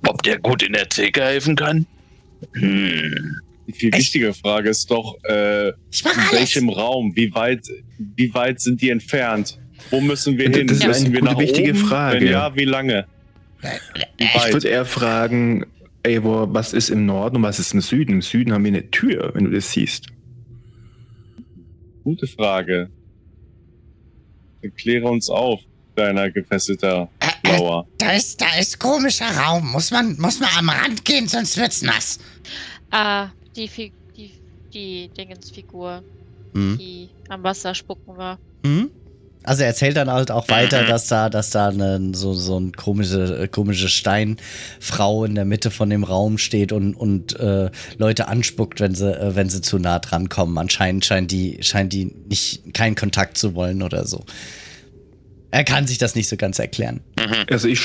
[0.07, 1.87] ob der gut in der Theke helfen kann.
[2.55, 3.37] Hm.
[3.67, 6.33] Die viel wichtige Frage ist doch, äh, Ich in alles.
[6.33, 7.13] welchem Raum?
[7.15, 7.67] Wie weit,
[7.99, 9.59] wie weit sind die entfernt?
[9.91, 10.69] Wo müssen wir Das hin?
[10.69, 11.79] ist müssen eine wir gute, nach wichtige oben?
[11.79, 12.21] Frage.
[12.21, 13.07] Wenn ja, wie lange?
[13.61, 14.53] Wie Ich weit?
[14.55, 15.67] würde eher fragen,
[16.07, 18.13] Eivor, was ist im Norden und was ist im Süden?
[18.13, 20.07] Im Süden haben wir eine Tür, wenn du das siehst.
[22.05, 22.91] Gute Frage.
[24.77, 25.61] Kläre uns auf,
[25.95, 27.87] kleiner gefesselter Äh, äh, Blauer.
[27.99, 29.71] da ist, da ist komischer Raum.
[29.73, 32.19] Muss man, muss man am Rand gehen, sonst wird's nass.
[32.91, 34.33] Ah, die, Fi die,
[34.73, 36.03] die Dingensfigur,
[36.55, 36.79] Hm?
[36.79, 38.39] die am Wasser spucken war.
[38.65, 38.91] Hm?
[39.43, 40.87] Also er erzählt dann halt auch weiter, Mhm.
[40.89, 45.89] dass da, dass da eine, so, so eine komische, komische Steinfrau in der Mitte von
[45.89, 49.99] dem Raum steht und, und äh, Leute anspuckt, wenn sie, äh, wenn sie zu nah
[49.99, 50.59] dran kommen.
[50.59, 54.25] Anscheinend scheint die, scheint die nicht keinen Kontakt zu wollen oder so.
[55.51, 57.01] Er kann sich das nicht so ganz erklären.
[57.51, 57.81] Also ich,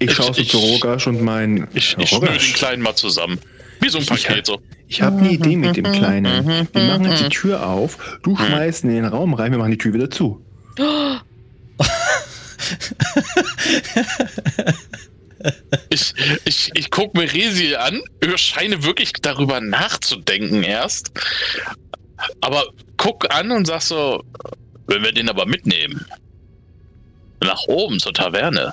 [0.00, 2.96] ich Ich- schaue so ich- zu Rogasch und mein Ich, ich schnür den Kleinen mal
[2.96, 3.38] zusammen.
[3.84, 4.62] Wie so ein Paket so.
[4.88, 6.66] ich habe eine Idee mit dem Kleinen.
[6.72, 9.72] Wir machen jetzt die Tür auf, du schmeißt ihn in den Raum rein, wir machen
[9.72, 10.42] die Tür wieder zu.
[15.90, 16.14] Ich,
[16.46, 18.00] ich, ich guck mir Resi an,
[18.36, 21.12] scheine wirklich darüber nachzudenken erst.
[22.40, 22.64] Aber
[22.96, 24.24] guck an und sag so,
[24.86, 26.06] wenn wir den aber mitnehmen,
[27.42, 28.72] nach oben zur Taverne,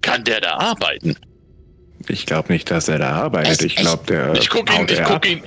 [0.00, 1.16] kann der da arbeiten?
[2.08, 3.60] Ich glaube nicht, dass er da arbeitet.
[3.60, 5.42] Es- Ich glaube, der Ich guck ihn, ich er guck ihn,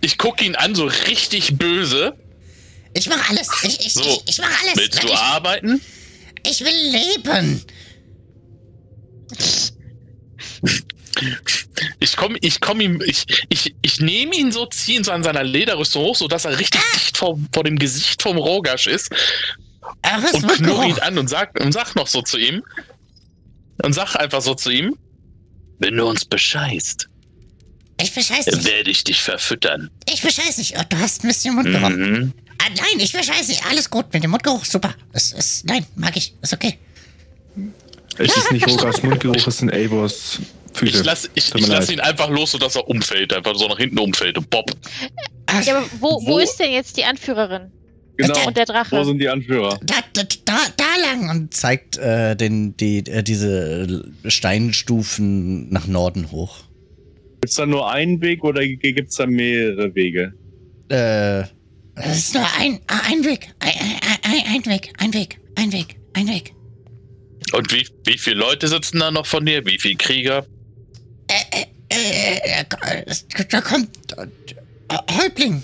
[0.00, 2.14] ich guck ihn an, so richtig böse.
[2.94, 3.48] Ich mach alles.
[3.62, 4.76] Ich, ich, So, ich, ich mach alles.
[4.76, 5.80] Willst du ich, arbeiten?
[6.46, 7.64] ich will leben.
[12.00, 15.22] Ich komm, ich komm ihm, ich, ich, ich nehme ihn so, ziehe ihn so an
[15.22, 19.10] seiner Lederrüstung hoch, sodass er richtig dicht vor, vor dem Gesicht vom Rogasch ist
[20.02, 22.62] Ach, und knurre ihn an und sag, und sag noch so zu ihm.
[23.82, 24.96] Und sag einfach so zu ihm.
[25.78, 27.08] Wenn du uns bescheißt,
[28.00, 28.64] Ich bescheiß nicht.
[28.64, 29.90] werde ich dich verfüttern.
[30.12, 30.76] Ich bescheiß nicht.
[30.78, 31.88] Oh, du hast ein bisschen Mundgeruch.
[31.90, 32.32] Mhm.
[32.58, 33.64] Ah, nein, ich bescheiß nicht.
[33.66, 34.64] Alles gut mit dem Mundgeruch.
[34.64, 34.94] Super.
[35.12, 36.34] Es ist, nein, mag ich.
[36.42, 36.78] Ist okay.
[38.18, 40.38] Es ist nicht Rogaschs Mundgeruch, es sind Eivors
[40.72, 40.98] Füße.
[40.98, 43.98] Ich lasse ich, ich lass ihn einfach los, sodass er umfällt, einfach so nach hinten
[43.98, 44.70] umfällt und bob.
[45.64, 47.70] Ja, aber wo, wo Wo- ist denn jetzt die Anführerin?
[48.16, 48.46] Genau.
[48.46, 48.96] Und der Drache?
[48.96, 49.78] Wo sind die Anführer?
[49.82, 51.30] da, da, da, da lang.
[51.30, 56.60] Und Zeigt äh, den, die, äh, diese Steinstufen nach Norden hoch.
[57.40, 60.32] Gibt's da nur einen Weg oder gibt's da mehrere Wege?
[60.88, 61.40] Äh,
[61.96, 63.48] es ist nur ein, ein Weg.
[63.58, 63.72] Ein,
[64.22, 64.92] ein, ein, Weg.
[64.98, 65.38] Ein Weg.
[65.56, 65.96] Ein Weg.
[66.14, 66.54] Ein Weg.
[67.52, 69.64] Und wie, wie viele Leute sitzen da noch von dir?
[69.66, 70.46] Wie viele Krieger?
[71.28, 74.26] Äh, äh, äh, es- da kommt äh,
[75.20, 75.62] Häuptling.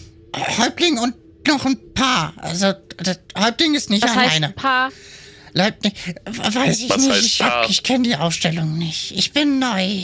[0.59, 1.15] Häuptling und
[1.49, 2.33] noch ein paar.
[2.39, 4.47] Also, das Häuptling ist nicht Was heißt alleine.
[4.49, 4.91] ein Paar?
[5.59, 5.93] Häuptling,
[6.27, 7.25] weiß ich Was nicht.
[7.27, 9.13] Ich, hab- ich kenne die Aufstellung nicht.
[9.17, 10.01] Ich bin neu.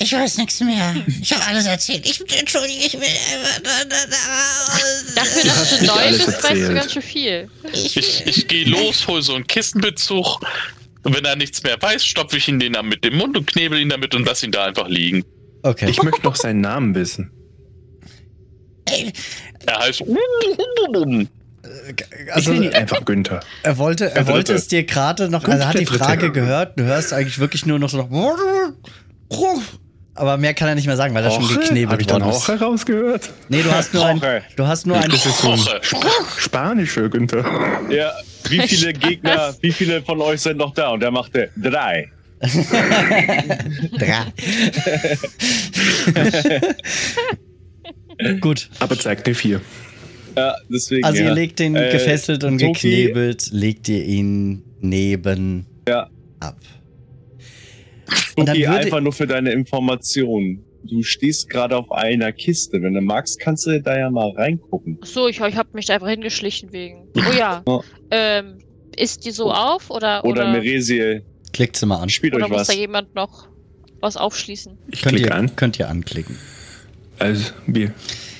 [0.00, 0.94] Ich weiß nichts mehr.
[1.20, 2.06] Ich habe alles erzählt.
[2.08, 3.00] Ich entschuldige, ich will.
[5.14, 7.50] Dafür, Du dass nicht neu bist, weißt du ganz schön viel.
[7.72, 10.40] Ich, Ich, ich gehe los, hol so einen Kistenbezug.
[11.02, 13.46] Und wenn er nichts mehr weiß, stopfe ich ihn den dann mit dem Mund und
[13.50, 15.24] knebel ihn damit und lass ihn da einfach liegen.
[15.62, 15.88] okay.
[15.90, 17.32] Ich möchte noch seinen Namen wissen.
[18.84, 19.12] Ey,
[19.68, 20.02] Er heißt.
[21.90, 23.40] Ich Also, nenne ihn einfach Günther.
[23.62, 25.84] er wollte, er wollte es dir gerade noch, also er hat die.
[25.86, 29.60] Frage gehört, du hörst eigentlich wirklich nur noch so noch.
[30.14, 32.38] Aber mehr kann er nicht mehr sagen, weil er schon geknebelt ich dann worden auch
[32.38, 32.48] ist.
[32.48, 33.30] herausgehört?
[33.48, 34.20] Nee, du hast nur ein,
[34.56, 35.80] du hast nur ein, Das ist so ein Jorge.
[36.38, 37.44] spanischer Günther.
[37.90, 38.12] Ja,
[38.48, 40.88] wie viele Gegner, wie viele von euch sind noch da?
[40.90, 42.10] Und der machte drei.
[43.98, 44.26] Dra.
[48.40, 49.60] Gut, Aber zeigt mir vier.
[50.36, 51.04] Ja, deswegen.
[51.04, 51.28] also ja.
[51.28, 56.08] ihr legt den Äh, gefesselt und Toki- geknebelt, legt ihr ihn neben Ja.
[56.40, 56.58] ab.
[58.36, 60.64] Und dann Tuki, würde- einfach nur für deine Information.
[60.84, 62.80] Du stehst gerade auf einer Kiste.
[62.80, 64.98] Wenn du magst, kannst du da ja mal reingucken.
[65.02, 67.08] Ach So, ich, ich habe mich da einfach hingeschlichen wegen.
[67.16, 67.62] Oh ja.
[67.66, 67.80] Ja.
[68.10, 68.58] ähm,
[68.96, 71.20] ist die so auf oder, Oder, oder, Meresie,
[71.52, 72.08] Klickt sie mal an.
[72.08, 72.66] spielt oder euch muss was.
[72.68, 73.48] da jemand noch
[74.00, 74.78] was aufschließen?
[74.92, 75.54] Ich Könnt ihr, an.
[75.56, 76.36] könnt ihr anklicken.
[77.18, 77.92] Also, wir,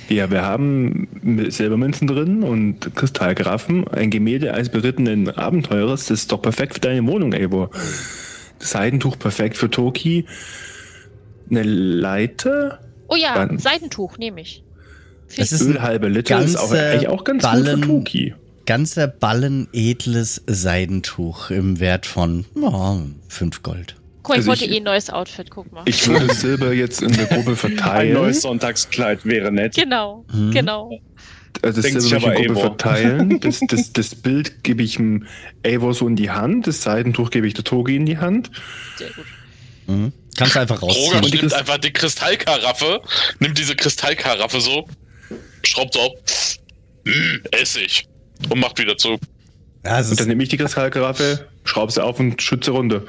[0.09, 1.09] ja, wir haben
[1.51, 3.87] Silbermünzen drin und Kristallgrafen.
[3.89, 6.07] Ein Gemälde eines berittenen Abenteurers.
[6.07, 7.71] Das ist doch perfekt für deine Wohnung, Eivor.
[8.59, 10.27] Das Seidentuch perfekt für Toki.
[11.51, 12.81] Eine Leiter.
[13.09, 14.63] Oh ja, Dann- Seidentuch nehme ich.
[15.37, 18.35] Es ist ein Öl halbe Liter ist auch, eigentlich auch ganz Ballen- gut für Toki.
[18.65, 22.47] ganzer Ballen edles Seidentuch im Wert von
[23.29, 23.95] 5 Gold.
[24.29, 25.83] Guck mal, ich Also wollte ich- eh ein neues Outfit, guck mal.
[25.87, 28.13] Ich würde Silber jetzt in der Gruppe Ein verteilen.
[28.15, 29.75] neues Sonntagskleid wäre nett.
[29.75, 30.51] genau, Mhm.
[30.53, 30.91] genau.
[31.63, 33.41] Also das Denkt Silber würde ich in der Gruppe verteilen.
[33.41, 35.27] Das, das, das Bild gebe ich dem
[35.65, 36.67] Eivor so in die Hand.
[36.67, 38.51] Das Seidentuch gebe ich der Togi in die Hand.
[38.97, 39.25] Sehr gut.
[39.87, 40.13] Mhm.
[40.37, 41.25] Kannst du einfach Roger rausziehen.
[41.25, 43.01] Und die nimmt einfach die Kristallkaraffe,
[43.41, 44.87] nimmt diese Kristallkaraffe so,
[45.65, 46.13] schraubt so auf,
[47.05, 47.11] mm,
[47.51, 48.07] Essig
[48.51, 49.19] und macht wieder zu.
[49.85, 53.03] Ja, Und dann nehme ich die Kristallkaraffe, schraube sie auf und schütze runter.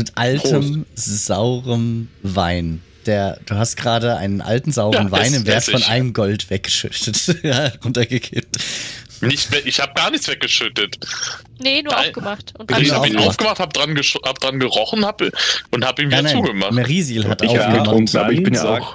[0.00, 2.82] Mit altem, saurem Wein.
[3.06, 7.38] Der, du hast gerade einen alten, sauren Ja, Wein im Wert von einem Gold weggeschüttet.
[7.42, 8.58] ja, runtergekippt.
[9.22, 10.98] Nicht, ich habe gar nichts weggeschüttet.
[11.62, 12.06] Nee, nur Nein.
[12.08, 12.54] aufgemacht.
[12.58, 13.58] Und Hab Ich ihn habe ihn aufgemacht.
[13.58, 15.20] habe dran, hab dran gerochen hab,
[15.70, 16.72] und habe ihn wieder Nein, nein, zugemacht.
[16.72, 18.16] Merisil hat Ich- Ja, aufgemacht.
[18.16, 18.94] aber ich bin ja auch-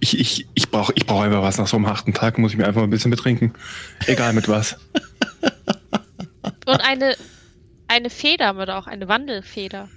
[0.00, 1.58] Ich, ich, ich brauche ich brauch einfach was.
[1.58, 3.52] Nach so einem harten Tag muss ich mir einfach mal ein bisschen betrinken.
[4.06, 4.76] Egal mit was.
[6.66, 7.16] Und eine,
[7.90, 9.88] eine Feder haben wir da auch, eine Wandelfeder.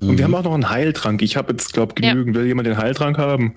[0.00, 0.34] Und wir Mhm.
[0.34, 1.22] haben auch noch einen Heiltrank.
[1.22, 2.36] Ich habe jetzt, glaube genügend.
[2.36, 3.54] Will jemand den Heiltrank haben?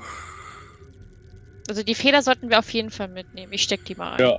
[1.69, 3.52] Also die Feder sollten wir auf jeden Fall mitnehmen.
[3.54, 4.19] Ich steck die mal ein.
[4.19, 4.38] Ja.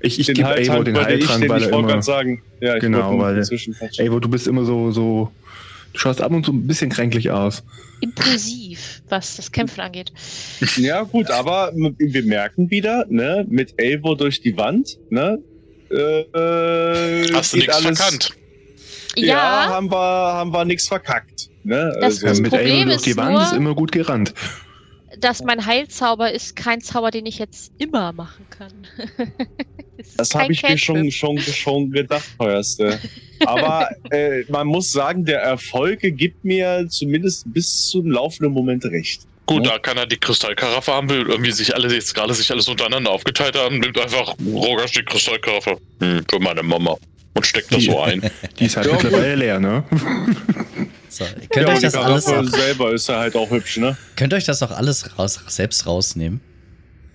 [0.00, 2.02] Ich, ich den gebe Evo den ich, Heiltrank, weil ich er immer...
[2.02, 2.42] sagen.
[2.60, 3.42] Ja, ich Genau, weil-.
[3.98, 5.30] Evo, du bist immer so, so...
[5.92, 7.62] Du schaust ab und zu ein bisschen kränklich aus.
[8.00, 10.12] Impulsiv, was das Kämpfen angeht.
[10.76, 15.38] Ja, gut, aber wir merken wieder, ne, mit Evo durch die Wand, ne,
[15.90, 18.30] äh, Hast du nichts alles- verkannt?
[19.16, 23.02] Ja, Ja, haben wir, haben wir nichts verkackt, ne, Das- also, das mit Problem durch
[23.02, 24.34] die Wand nur- ist immer gut gerannt.
[25.20, 28.72] dass mein Heilzauber ist kein Zauber, den ich jetzt immer machen kann.
[30.18, 32.98] Das habe ich mir schon, schon, schon gedacht, teuerste.
[33.46, 39.22] Aber äh, man muss sagen, der Erfolge gibt mir zumindest bis zum laufenden Moment recht.
[39.46, 39.72] Gut, Ja.
[39.72, 43.10] da kann er die Kristallkaraffe haben, will irgendwie sich alle jetzt gerade sich alles untereinander
[43.10, 46.96] aufgeteilt haben, nimmt einfach Rogasch die Kristallkaraffe hm, für meine Mama
[47.34, 48.22] und steckt das so ein.
[48.58, 49.84] Die ist halt Ja, mittlerweile leer, ne?
[51.08, 53.96] So, ihr könnt, ja, euch das alles auch, selber ist ja halt auch hübsch, ne?
[54.16, 56.40] könnt euch das auch alles raus, selbst rausnehmen.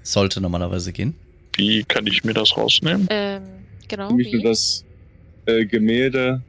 [0.04, 1.16] Sollte normalerweise gehen.
[1.58, 3.08] Wie kann ich mir das rausnehmen?
[3.10, 3.42] Ähm,
[3.90, 4.18] genau.
[4.18, 4.42] Wie?
[4.42, 4.86] das
[5.48, 6.42] äh, Gemälde,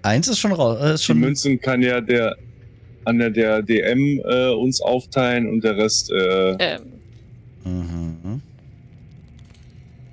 [0.00, 0.78] Eins ist schon raus.
[0.80, 2.36] Äh, ist die Münzen kann ja der
[3.04, 6.82] an der, der DM äh, uns aufteilen und der Rest, äh, Ähm,
[7.64, 8.42] mhm.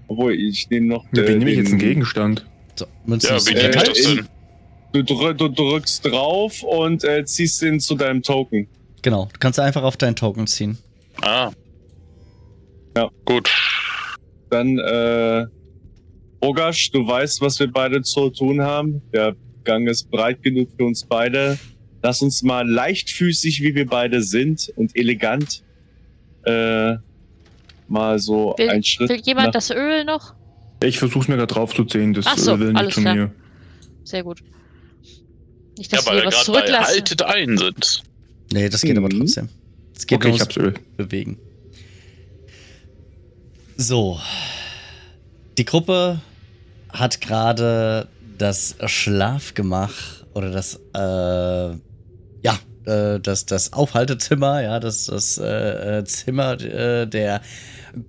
[0.08, 2.46] obwohl ich nehme noch Ja, äh, wie nehme ich den- jetzt einen Gegenstand?
[2.76, 3.12] So, Ja,
[3.46, 4.28] wie äh, nehme ich das in- denn?
[4.94, 8.68] Du, drü du drückst drauf und äh, ziehst den zu deinem Token.
[9.02, 10.78] Genau, du kannst einfach auf deinen Token ziehen.
[11.22, 11.52] Ah.
[12.98, 13.10] Ja.
[13.24, 13.50] Gut.
[14.50, 15.46] Dann, äh,
[16.44, 19.02] Rogasch, du weißt, was wir beide zu tun haben.
[19.14, 21.58] Der Gang ist breit genug für uns beide.
[22.04, 25.64] Lass uns mal leichtfüßig, wie wir beide sind und elegant,
[26.46, 26.96] äh,
[27.88, 29.10] mal so will, einen Schritt.
[29.10, 30.34] will jemand nach- das Öl noch?
[30.84, 33.16] Ich versuche mir gerade drauf zu ziehen, das Ach so, will nicht alles zu klar.
[33.16, 33.32] mir.
[34.04, 34.42] Sehr gut.
[35.78, 36.86] Nicht, Ja, dass weil wir was zurücklassen.
[36.96, 38.04] haltet ein sind.
[38.52, 39.20] Nee, das geht aber Mhm.
[39.20, 39.50] trotzdem.
[39.96, 40.74] Es geht Okay, nur ich ums hab's Öl.
[40.98, 41.38] Bewegen.
[43.78, 44.20] So.
[45.58, 46.20] Die Gruppe
[46.90, 49.94] hat gerade das Schlafgemach
[50.34, 51.78] oder das, äh,
[52.44, 57.42] ja, äh, das, das Aufhaltezimmer, ja, das, das äh, äh, Zimmer äh, der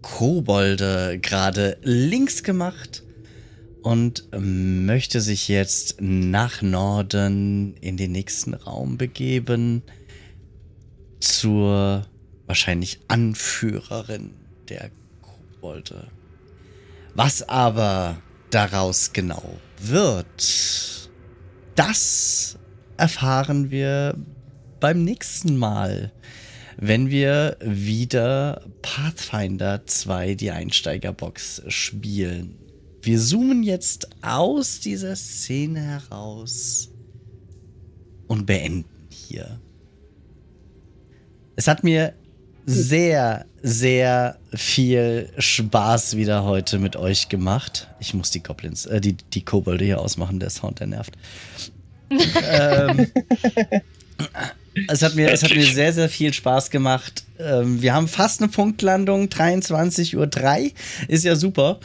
[0.01, 3.03] Kobolde gerade links gemacht
[3.83, 9.83] und möchte sich jetzt nach Norden in den nächsten Raum begeben
[11.18, 12.07] zur
[12.47, 14.35] wahrscheinlich Anführerin
[14.68, 14.90] der
[15.21, 16.09] Kobolde.
[17.14, 21.11] Was aber daraus genau wird,
[21.75, 22.59] das
[23.03, 24.17] erfahren wir
[24.79, 26.12] beim nächsten Mal,
[26.77, 32.55] wenn wir wieder Pathfinder 2 die Einsteigerbox spielen.
[33.03, 36.91] Wir zoomen jetzt aus dieser Szene heraus
[38.29, 39.59] und beenden hier.
[41.57, 42.15] Es hat mir
[42.67, 47.88] sehr, sehr viel Spaß wieder heute mit euch gemacht.
[47.99, 51.17] Ich muss die Goblins, äh, die, die Kobolde hier ausmachen, der Sound, der nervt.
[52.51, 53.07] Ähm,
[54.88, 57.25] es, hat mir, es hat mir sehr, sehr viel Spaß gemacht.
[57.38, 60.70] Ähm, wir haben fast eine Punktlandung, 23.03 Uhr.
[61.09, 61.81] Ist ja super.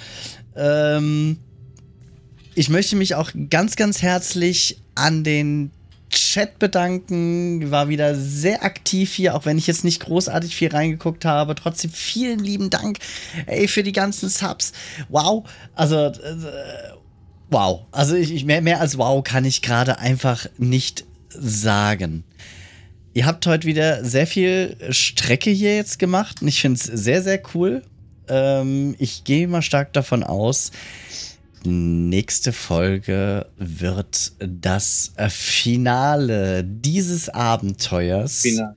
[0.55, 1.37] Ähm,
[2.55, 5.71] ich möchte mich auch ganz, ganz herzlich an den
[6.09, 7.69] Chat bedanken.
[7.71, 11.55] War wieder sehr aktiv hier, auch wenn ich jetzt nicht großartig viel reingeguckt habe.
[11.55, 12.99] Trotzdem vielen lieben Dank,
[13.45, 14.71] ey, für die ganzen Subs.
[15.09, 15.47] Wow.
[15.75, 16.13] Also, äh,
[17.49, 17.85] wow.
[17.91, 22.23] Also, ich, mehr, mehr als wow kann ich gerade einfach nicht sagen.
[23.13, 27.23] Ihr habt heute wieder sehr viel Strecke hier jetzt gemacht und ich finde es sehr,
[27.23, 27.81] sehr cool.
[28.27, 30.71] Ähm, ich gehe mal stark davon aus,
[31.63, 38.41] nächste Folge wird das Finale dieses Abenteuers.
[38.41, 38.75] Final.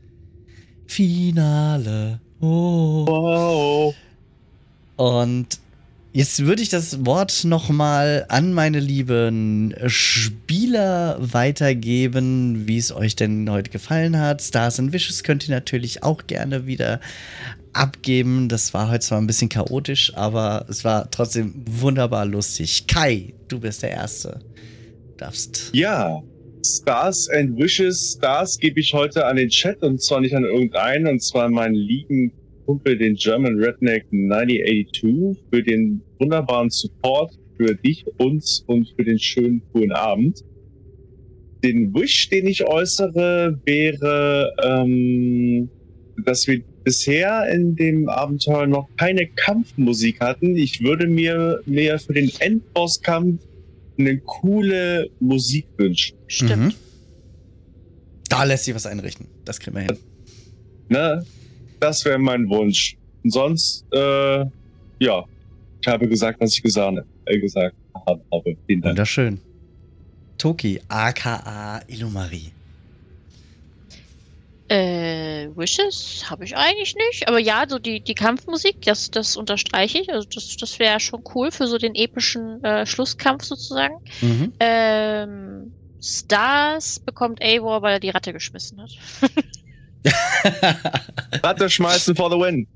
[0.87, 2.21] Finale.
[2.41, 3.05] Oh.
[3.07, 3.95] Wow.
[4.97, 5.59] Und
[6.13, 13.51] jetzt würde ich das Wort nochmal an meine lieben Spieler weitergeben, wie es euch denn
[13.51, 14.43] heute gefallen hat.
[14.43, 17.01] Stars and Wishes könnt ihr natürlich auch gerne wieder
[17.73, 18.49] abgeben.
[18.49, 22.87] Das war heute zwar ein bisschen chaotisch, aber es war trotzdem wunderbar lustig.
[22.87, 24.41] Kai, du bist der Erste.
[25.17, 25.71] Darfst.
[25.75, 26.23] Ja,
[26.65, 28.17] Stars and Wishes.
[28.17, 31.53] Stars gebe ich heute an den Chat und zwar nicht an irgendeinen, und zwar an
[31.53, 32.33] meinen lieben
[32.71, 39.19] Kumpel, den German Redneck 9082, für den wunderbaren Support für dich, uns und für den
[39.19, 40.45] schönen, coolen Abend.
[41.65, 45.69] Den Wish, den ich äußere, wäre, ähm,
[46.25, 50.55] dass wir bisher in dem Abenteuer noch keine Kampfmusik hatten.
[50.55, 53.43] Ich würde mir mehr für den Endbosskampf
[53.99, 56.17] eine coole Musik wünschen.
[56.29, 56.57] Stimmt.
[56.57, 56.75] Mhm.
[58.29, 59.27] Da lässt sich was einrichten.
[59.45, 59.99] Das kriegen wir hin.
[60.89, 61.27] Ne?
[61.81, 62.97] Das wäre mein Wunsch.
[63.25, 64.45] Und sonst, äh,
[64.99, 65.25] ja,
[65.81, 67.75] ich habe gesagt, was ich gesagt, äh, gesagt
[68.07, 68.21] habe.
[68.67, 68.93] Vielen Dank.
[68.93, 69.41] Wunderschön.
[70.39, 72.53] Toki, aka Illumari.
[74.69, 77.27] Äh, Wishes habe ich eigentlich nicht.
[77.29, 80.13] Aber ja, so die, die Kampfmusik, das, das unterstreiche ich.
[80.13, 83.97] Also das, das wäre schon cool für so den epischen äh, Schlusskampf sozusagen.
[84.21, 84.53] Mhm.
[84.61, 88.91] Ähm, Stars bekommt Eivor, weil er die Ratte geschmissen hat.
[91.43, 92.67] Ratte schmeißen for the win.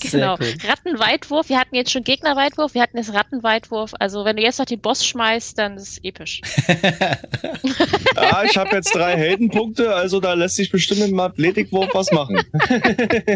[0.00, 0.36] genau.
[0.40, 0.54] cool.
[0.66, 1.48] Rattenweitwurf.
[1.50, 3.92] Wir hatten jetzt schon Gegnerweitwurf, wir hatten jetzt Rattenweitwurf.
[4.00, 6.40] Also wenn du jetzt noch den Boss schmeißt, dann ist es episch.
[8.16, 12.36] Ah, ich habe jetzt drei Heldenpunkte, also da lässt sich bestimmt im Athletikwurf was machen.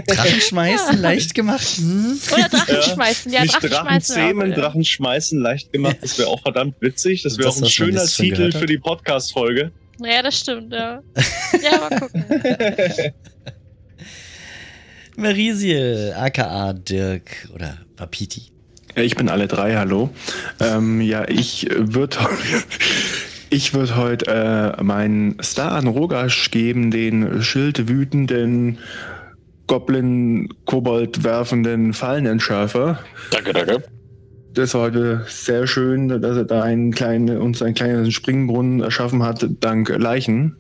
[0.07, 1.63] Drachen schmeißen, leicht gemacht.
[1.77, 2.19] Hm?
[2.33, 2.83] Oder Drachen Ja.
[2.83, 3.33] schmeißen.
[3.33, 4.57] Ja, Nicht Drachen Drachen zähmen, ja.
[4.57, 5.99] Drachen schmeißen, leicht gemacht.
[6.01, 7.23] Das wäre auch verdammt witzig.
[7.23, 9.73] Das wäre auch ein schöner Titel für die Podcast-Folge.
[10.05, 11.03] Ja, das stimmt, ja.
[11.63, 12.25] Ja, mal gucken.
[15.17, 18.51] Marisiel, aka Dirk oder Papiti.
[18.97, 20.11] Ja, Ich bin alle drei, hallo.
[20.61, 22.17] Ähm, ja, ich würde
[23.51, 28.79] ich würd heute äh, meinen Star an Rogasch geben, den schildwütenden,
[29.67, 32.99] Goblin-Kobold werfenden Fallenentschärfer.
[33.31, 33.83] Danke, danke.
[34.55, 39.23] Das war heute sehr schön, dass er da einen kleinen, uns einen kleinen Springbrunnen erschaffen
[39.23, 40.57] hat, dank Leichen.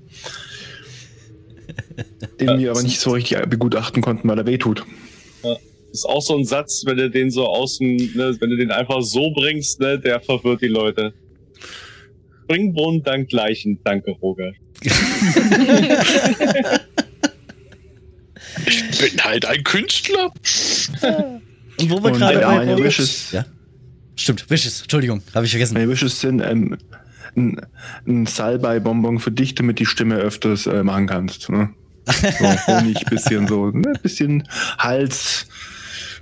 [2.41, 4.85] Den wir aber nicht so richtig begutachten konnten, weil er wehtut.
[5.43, 5.59] Das
[5.93, 9.03] ist auch so ein Satz, wenn du den so außen, ne, wenn du den einfach
[9.03, 11.13] so bringst, ne, der verwirrt die Leute.
[12.45, 13.79] Springbrunnen dank Leichen.
[13.85, 14.53] Danke, Roger.
[14.81, 14.91] Ich
[18.99, 20.33] bin halt ein Künstler.
[21.79, 23.45] Und wo wir gerade bei Wishes, Ja.
[24.23, 24.83] Stimmt, Wishes.
[24.83, 25.75] Entschuldigung, habe ich vergessen.
[25.75, 26.79] meine Wishes sind ähm,
[27.37, 27.61] ein,
[28.07, 31.51] ein Salbei-Bonbon für dich, damit die Stimme öfters äh, machen kannst.
[31.51, 31.71] Ne?
[32.07, 32.13] So
[32.69, 34.47] Honig, bisschen so, ne, bisschen
[34.79, 35.47] Hals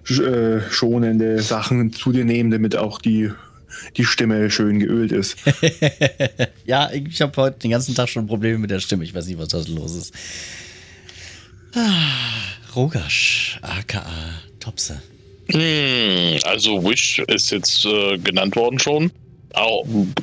[0.08, 3.32] äh, schonende Sachen zu dir nehmen, damit auch die,
[3.98, 5.36] die Stimme schön geölt ist.
[6.64, 9.04] ja, ich habe heute den ganzen Tag schon Probleme mit der Stimme.
[9.04, 10.14] Ich weiß nicht, was da los ist.
[11.74, 14.06] Ah, Rogasch, aka
[14.58, 15.02] Topse.
[15.52, 19.10] Hm, also Wish ist jetzt äh, genannt worden schon.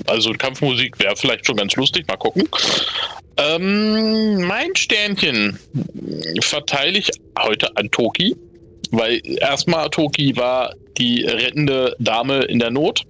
[0.06, 2.08] Also Kampfmusik wäre vielleicht schon ganz lustig.
[2.08, 2.48] Mal gucken.
[3.38, 5.60] Ähm, mein Sternchen
[6.42, 8.36] verteile ich heute an Toki,
[8.92, 13.04] weil erstmal Toki war die rettende Dame in der Not.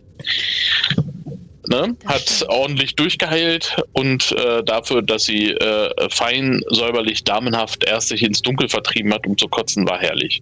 [1.69, 1.95] Ne?
[2.05, 8.41] Hat ordentlich durchgeheilt und äh, dafür, dass sie äh, fein, säuberlich, damenhaft erst sich ins
[8.41, 10.41] Dunkel vertrieben hat, um zu kotzen, war herrlich.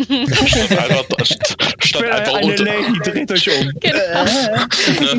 [0.00, 3.72] Statt einfach, st- statt einfach unter, Lady, dreht euch um.
[3.80, 4.24] Genau.
[4.24, 4.68] ne?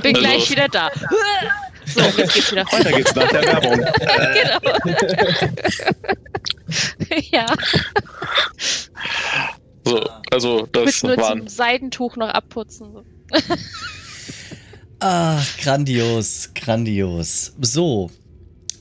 [0.01, 0.91] Bin Also- gleich wieder da.
[1.85, 3.85] So, jetzt geht's wieder Weiter geht's nach der Werbung.
[4.33, 4.59] genau.
[7.31, 7.45] ja,
[9.85, 11.39] So, also das nur waren.
[11.41, 12.91] zum Seidentuch noch abputzen.
[12.91, 13.03] So.
[14.99, 17.53] Ach, grandios, grandios.
[17.61, 18.09] So,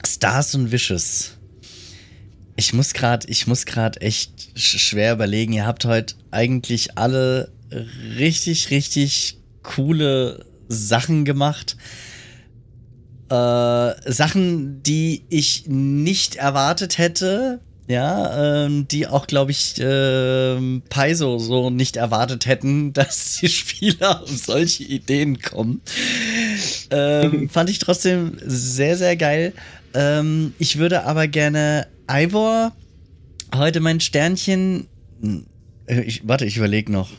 [0.06, 1.33] Stars und Wishes.
[2.56, 5.52] Ich muss gerade, ich muss gerade echt sch schwer überlegen.
[5.52, 7.50] Ihr habt heute eigentlich alle
[8.16, 11.76] richtig, richtig coole Sachen gemacht.
[13.28, 13.34] Äh,
[14.10, 17.60] Sachen, die ich nicht erwartet hätte.
[17.86, 24.22] Ja, ähm, die auch, glaube ich, ähm, Paizo so nicht erwartet hätten, dass die Spieler
[24.22, 25.82] auf solche Ideen kommen.
[26.90, 29.52] Ähm, fand ich trotzdem sehr, sehr geil.
[29.92, 32.72] Ähm, ich würde aber gerne Ivor
[33.54, 34.86] heute mein Sternchen.
[35.86, 37.10] Äh, Ich, warte, ich überlege noch.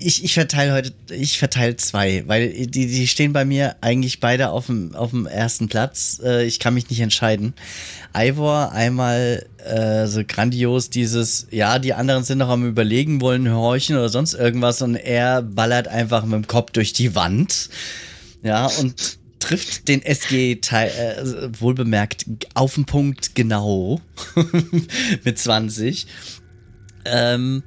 [0.00, 4.50] Ich, ich verteile heute, ich verteile zwei, weil die, die stehen bei mir eigentlich beide
[4.50, 6.20] auf dem, auf dem ersten Platz.
[6.22, 7.54] Äh, ich kann mich nicht entscheiden.
[8.14, 13.96] Ivor einmal äh, so grandios dieses, ja, die anderen sind noch am überlegen, wollen horchen
[13.96, 17.70] oder sonst irgendwas und er ballert einfach mit dem Kopf durch die Wand.
[18.42, 22.24] Ja, und trifft den SG Teil, äh, wohlbemerkt
[22.54, 24.00] auf den Punkt genau
[25.24, 26.06] mit 20.
[27.04, 27.62] Ähm,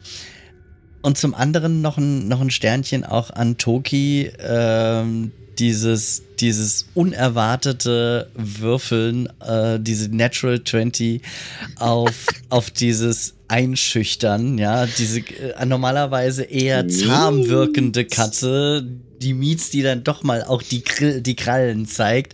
[1.03, 4.31] und zum anderen noch ein, noch ein Sternchen auch an Toki.
[4.39, 11.21] Ähm, dieses, dieses unerwartete Würfeln, äh, diese Natural 20
[11.77, 18.85] auf, auf dieses Einschüchtern, ja, diese äh, normalerweise eher zahm wirkende Katze,
[19.19, 22.33] die Miets, die dann doch mal auch die, Grill, die Krallen zeigt,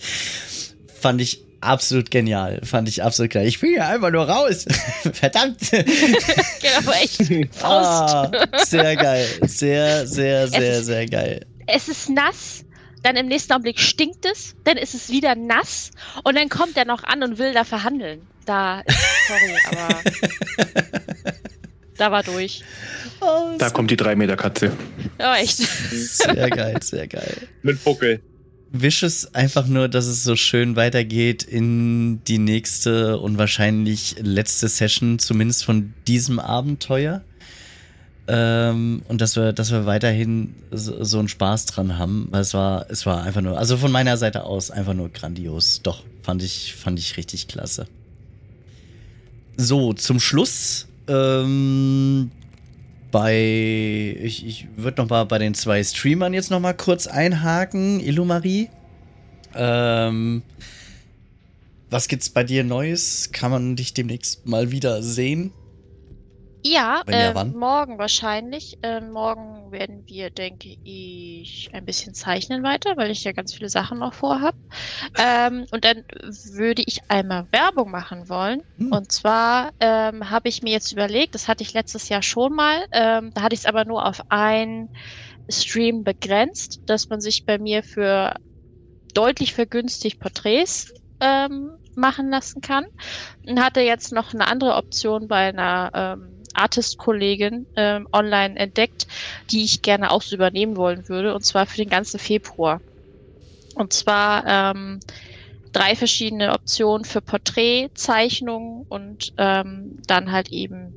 [1.00, 2.60] fand ich absolut genial.
[2.64, 3.48] Fand ich absolut geil.
[3.48, 4.66] Ich bin ja einfach nur raus.
[5.14, 5.60] Verdammt.
[5.72, 7.22] Genau, echt.
[7.64, 8.32] Ah,
[8.66, 9.28] sehr geil.
[9.42, 11.46] Sehr, sehr, sehr, ist- sehr geil.
[11.68, 12.64] Es ist nass,
[13.04, 15.92] dann im nächsten Augenblick stinkt es, dann ist es wieder nass
[16.24, 18.22] und dann kommt er noch an und will da verhandeln.
[18.46, 18.84] Da,
[19.28, 21.33] sorry, aber
[21.98, 22.64] da war durch.
[23.22, 24.72] Oh, Da kommt die 3-Meter-Katze.
[25.20, 25.58] Ja, echt.
[25.58, 27.38] sehr geil, sehr geil.
[27.62, 28.22] Mit Buckel.
[28.76, 35.20] Wishes einfach nur, dass es so schön weitergeht in die nächste und wahrscheinlich letzte Session,
[35.20, 37.22] zumindest von diesem Abenteuer.
[38.28, 42.54] Ähm, und dass wir, dass wir weiterhin so, so einen Spaß dran haben, weil es
[42.56, 45.82] war, es war einfach nur, also von meiner Seite aus einfach nur grandios.
[45.84, 47.86] Doch, fand ich, fand ich richtig klasse.
[49.58, 52.32] So, zum Schluss, ähm,
[53.12, 58.00] bei, ich, ich würde noch mal bei den zwei Streamern jetzt noch mal kurz einhaken,
[58.00, 58.70] Illumarie.
[59.56, 60.42] Ähm,
[61.90, 63.32] was gibt's bei dir Neues?
[63.32, 65.52] Kann man dich demnächst mal wieder sehen?
[66.66, 67.54] Ja, ja, ähm, wann?
[67.56, 68.78] morgen wahrscheinlich.
[68.82, 73.68] Ähm, morgen werden wir, denke ich, ein bisschen zeichnen weiter, weil ich ja ganz viele
[73.70, 74.56] Sachen noch vorhab.
[75.18, 76.04] Ähm, und dann
[76.54, 78.62] würde ich einmal Werbung machen wollen.
[78.78, 78.92] Hm.
[78.94, 82.86] Und zwar ähm, habe ich mir jetzt überlegt, das hatte ich letztes Jahr schon mal,
[82.92, 84.90] ähm, da hatte ich es aber nur auf ein
[85.50, 88.36] Stream begrenzt, dass man sich bei mir für
[89.14, 92.86] deutlich vergünstigt Porträts ähm, machen lassen kann.
[93.46, 99.08] Und hatte jetzt noch eine andere Option bei einer ähm, Artist-Kollegin ähm, online entdeckt,
[99.52, 102.82] die ich gerne auch so übernehmen wollen würde, und zwar für den ganzen Februar.
[103.76, 105.00] Und zwar ähm,
[105.74, 110.96] drei verschiedene Optionen für Porträt, Zeichnung und ähm, dann halt eben,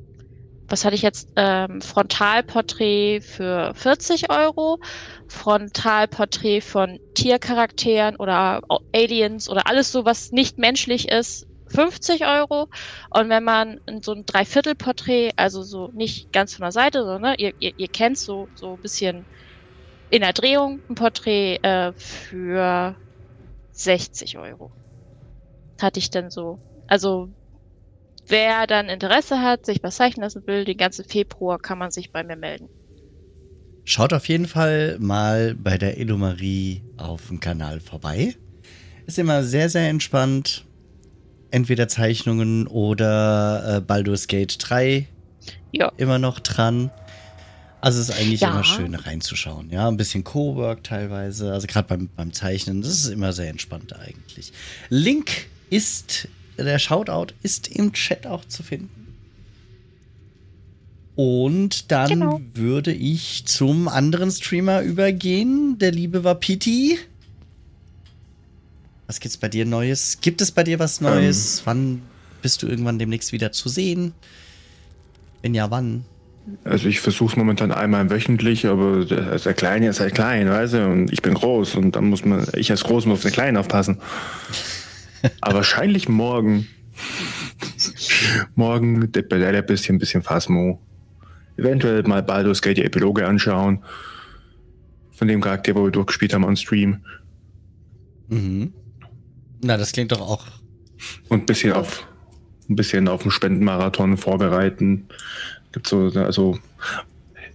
[0.67, 4.79] was hatte ich jetzt, ähm, Frontalporträt für 40 Euro,
[5.27, 8.61] Frontalporträt von Tiercharakteren oder
[8.93, 12.67] Aliens oder alles so, was nicht menschlich ist, 50 Euro.
[13.09, 17.53] Und wenn man so ein Dreiviertelporträt, also so nicht ganz von der Seite, sondern ihr,
[17.59, 19.25] ihr, ihr kennt so, so ein bisschen
[20.09, 22.95] in der Drehung ein Porträt äh, für
[23.71, 24.71] 60 Euro.
[25.81, 26.59] Hatte ich dann so.
[26.87, 27.29] Also,
[28.27, 32.11] wer dann Interesse hat, sich was zeichnen lassen will, den ganzen Februar kann man sich
[32.11, 32.69] bei mir melden.
[33.83, 38.35] Schaut auf jeden Fall mal bei der Illumarie auf dem Kanal vorbei.
[39.05, 40.66] Ist immer sehr, sehr entspannt.
[41.51, 45.07] Entweder Zeichnungen oder äh, Baldur's Gate 3
[45.71, 45.91] Ja.
[45.97, 46.91] immer noch dran.
[47.79, 48.49] Also es ist eigentlich Ja.
[48.51, 49.69] immer schön reinzuschauen.
[49.69, 51.53] Ja, ein bisschen Co-Work teilweise.
[51.53, 54.51] Also gerade beim, beim Zeichnen, das ist immer sehr entspannt eigentlich.
[54.89, 56.27] Link ist,
[56.57, 58.89] der Shoutout ist im Chat auch zu finden.
[61.15, 62.41] Und dann Genau.
[62.53, 65.77] würde ich zum anderen Streamer übergehen.
[65.79, 66.97] Der liebe Wapiti.
[69.07, 70.19] Was gibt's bei dir Neues?
[70.21, 71.61] Gibt es bei dir was Neues?
[71.63, 72.01] Wann
[72.41, 74.13] bist du irgendwann demnächst wieder zu sehen?
[75.41, 76.03] Wenn ja, wann?
[76.63, 80.73] Also ich versuche es momentan einmal wöchentlich, aber der, der Kleine ist halt klein, weißt
[80.73, 83.31] du, und ich bin groß und dann muss man, ich als Groß muss auf den
[83.31, 83.99] Kleinen aufpassen.
[85.41, 86.67] aber wahrscheinlich morgen.
[88.55, 90.81] morgen der bei der bisschen, ein bisschen Phasmo.
[91.57, 93.83] Eventuell mal Baldur's Gate die Epiloge anschauen.
[95.11, 97.03] Von dem Charakter, wo wir durchgespielt haben on Stream.
[98.29, 98.73] Mhm.
[99.61, 100.45] Na, das klingt doch auch.
[101.29, 102.07] Und ein bisschen auf
[102.69, 105.07] ein bisschen auf den Spendenmarathon vorbereiten.
[105.71, 106.59] Gibt so, also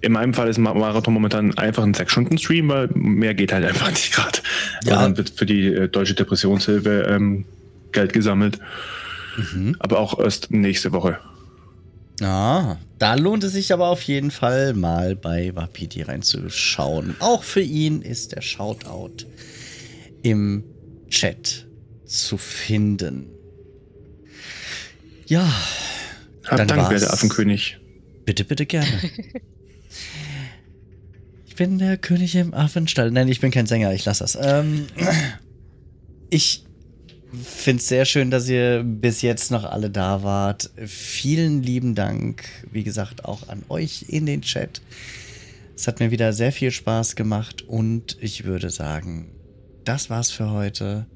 [0.01, 3.91] in meinem Fall ist ein Marathon momentan einfach ein 6-Stunden-Stream, weil mehr geht halt einfach
[3.91, 4.39] nicht gerade.
[4.85, 4.93] Ja.
[4.93, 5.03] Ja.
[5.03, 7.45] Dann wird für die äh, Deutsche Depressionshilfe ähm,
[7.93, 8.59] Geld gesammelt.
[9.37, 9.77] Mhm.
[9.79, 11.19] Aber auch erst nächste Woche.
[12.21, 17.17] Ah, da lohnt es sich aber auf jeden Fall mal bei Wapiti reinzuschauen.
[17.21, 19.25] Auch für ihn ist der Shoutout
[20.23, 20.65] im
[21.09, 21.67] Chat
[22.13, 23.27] zu finden.
[25.27, 25.51] Ja,
[26.45, 27.79] Hab Dann Dank, der Affenkönig.
[28.25, 28.87] bitte, bitte gerne.
[31.47, 33.11] ich bin der König im Affenstall.
[33.11, 34.37] Nein, ich bin kein Sänger, ich lasse das.
[34.41, 34.87] Ähm,
[36.29, 36.65] ich
[37.43, 40.71] finde es sehr schön, dass ihr bis jetzt noch alle da wart.
[40.85, 44.83] Vielen lieben Dank, wie gesagt, auch an euch in den Chat.
[45.75, 49.31] Es hat mir wieder sehr viel Spaß gemacht und ich würde sagen,
[49.85, 51.07] das war's für heute.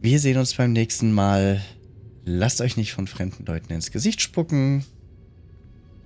[0.00, 1.60] Wir sehen uns beim nächsten Mal.
[2.24, 4.84] Lasst euch nicht von fremden Leuten ins Gesicht spucken.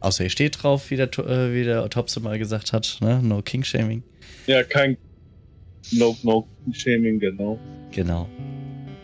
[0.01, 2.99] Außer ihr steht drauf, wie der, äh, wie der Topse mal gesagt hat.
[3.01, 3.21] Ne?
[3.23, 4.03] No King Shaming.
[4.47, 4.97] Ja, kein
[5.93, 7.59] No, no Shaming, genau.
[7.91, 8.29] Genau.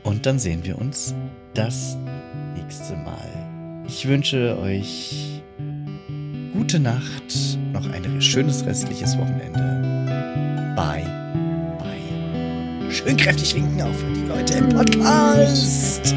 [0.04, 1.14] Und dann sehen wir uns
[1.54, 1.96] das
[2.54, 3.84] nächste Mal.
[3.88, 5.42] Ich wünsche euch
[6.52, 10.74] gute Nacht, noch ein schönes restliches Wochenende.
[10.76, 11.25] Bye.
[12.96, 16.14] Schön kräftig winken, auch für die Leute im Podcast.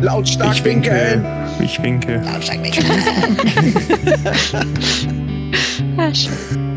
[0.00, 0.90] Lautstark Ich winke.
[0.90, 1.24] winken.
[1.64, 2.22] Ich winke.
[2.24, 2.84] Lautstark winken.
[5.96, 6.69] Ah, schön.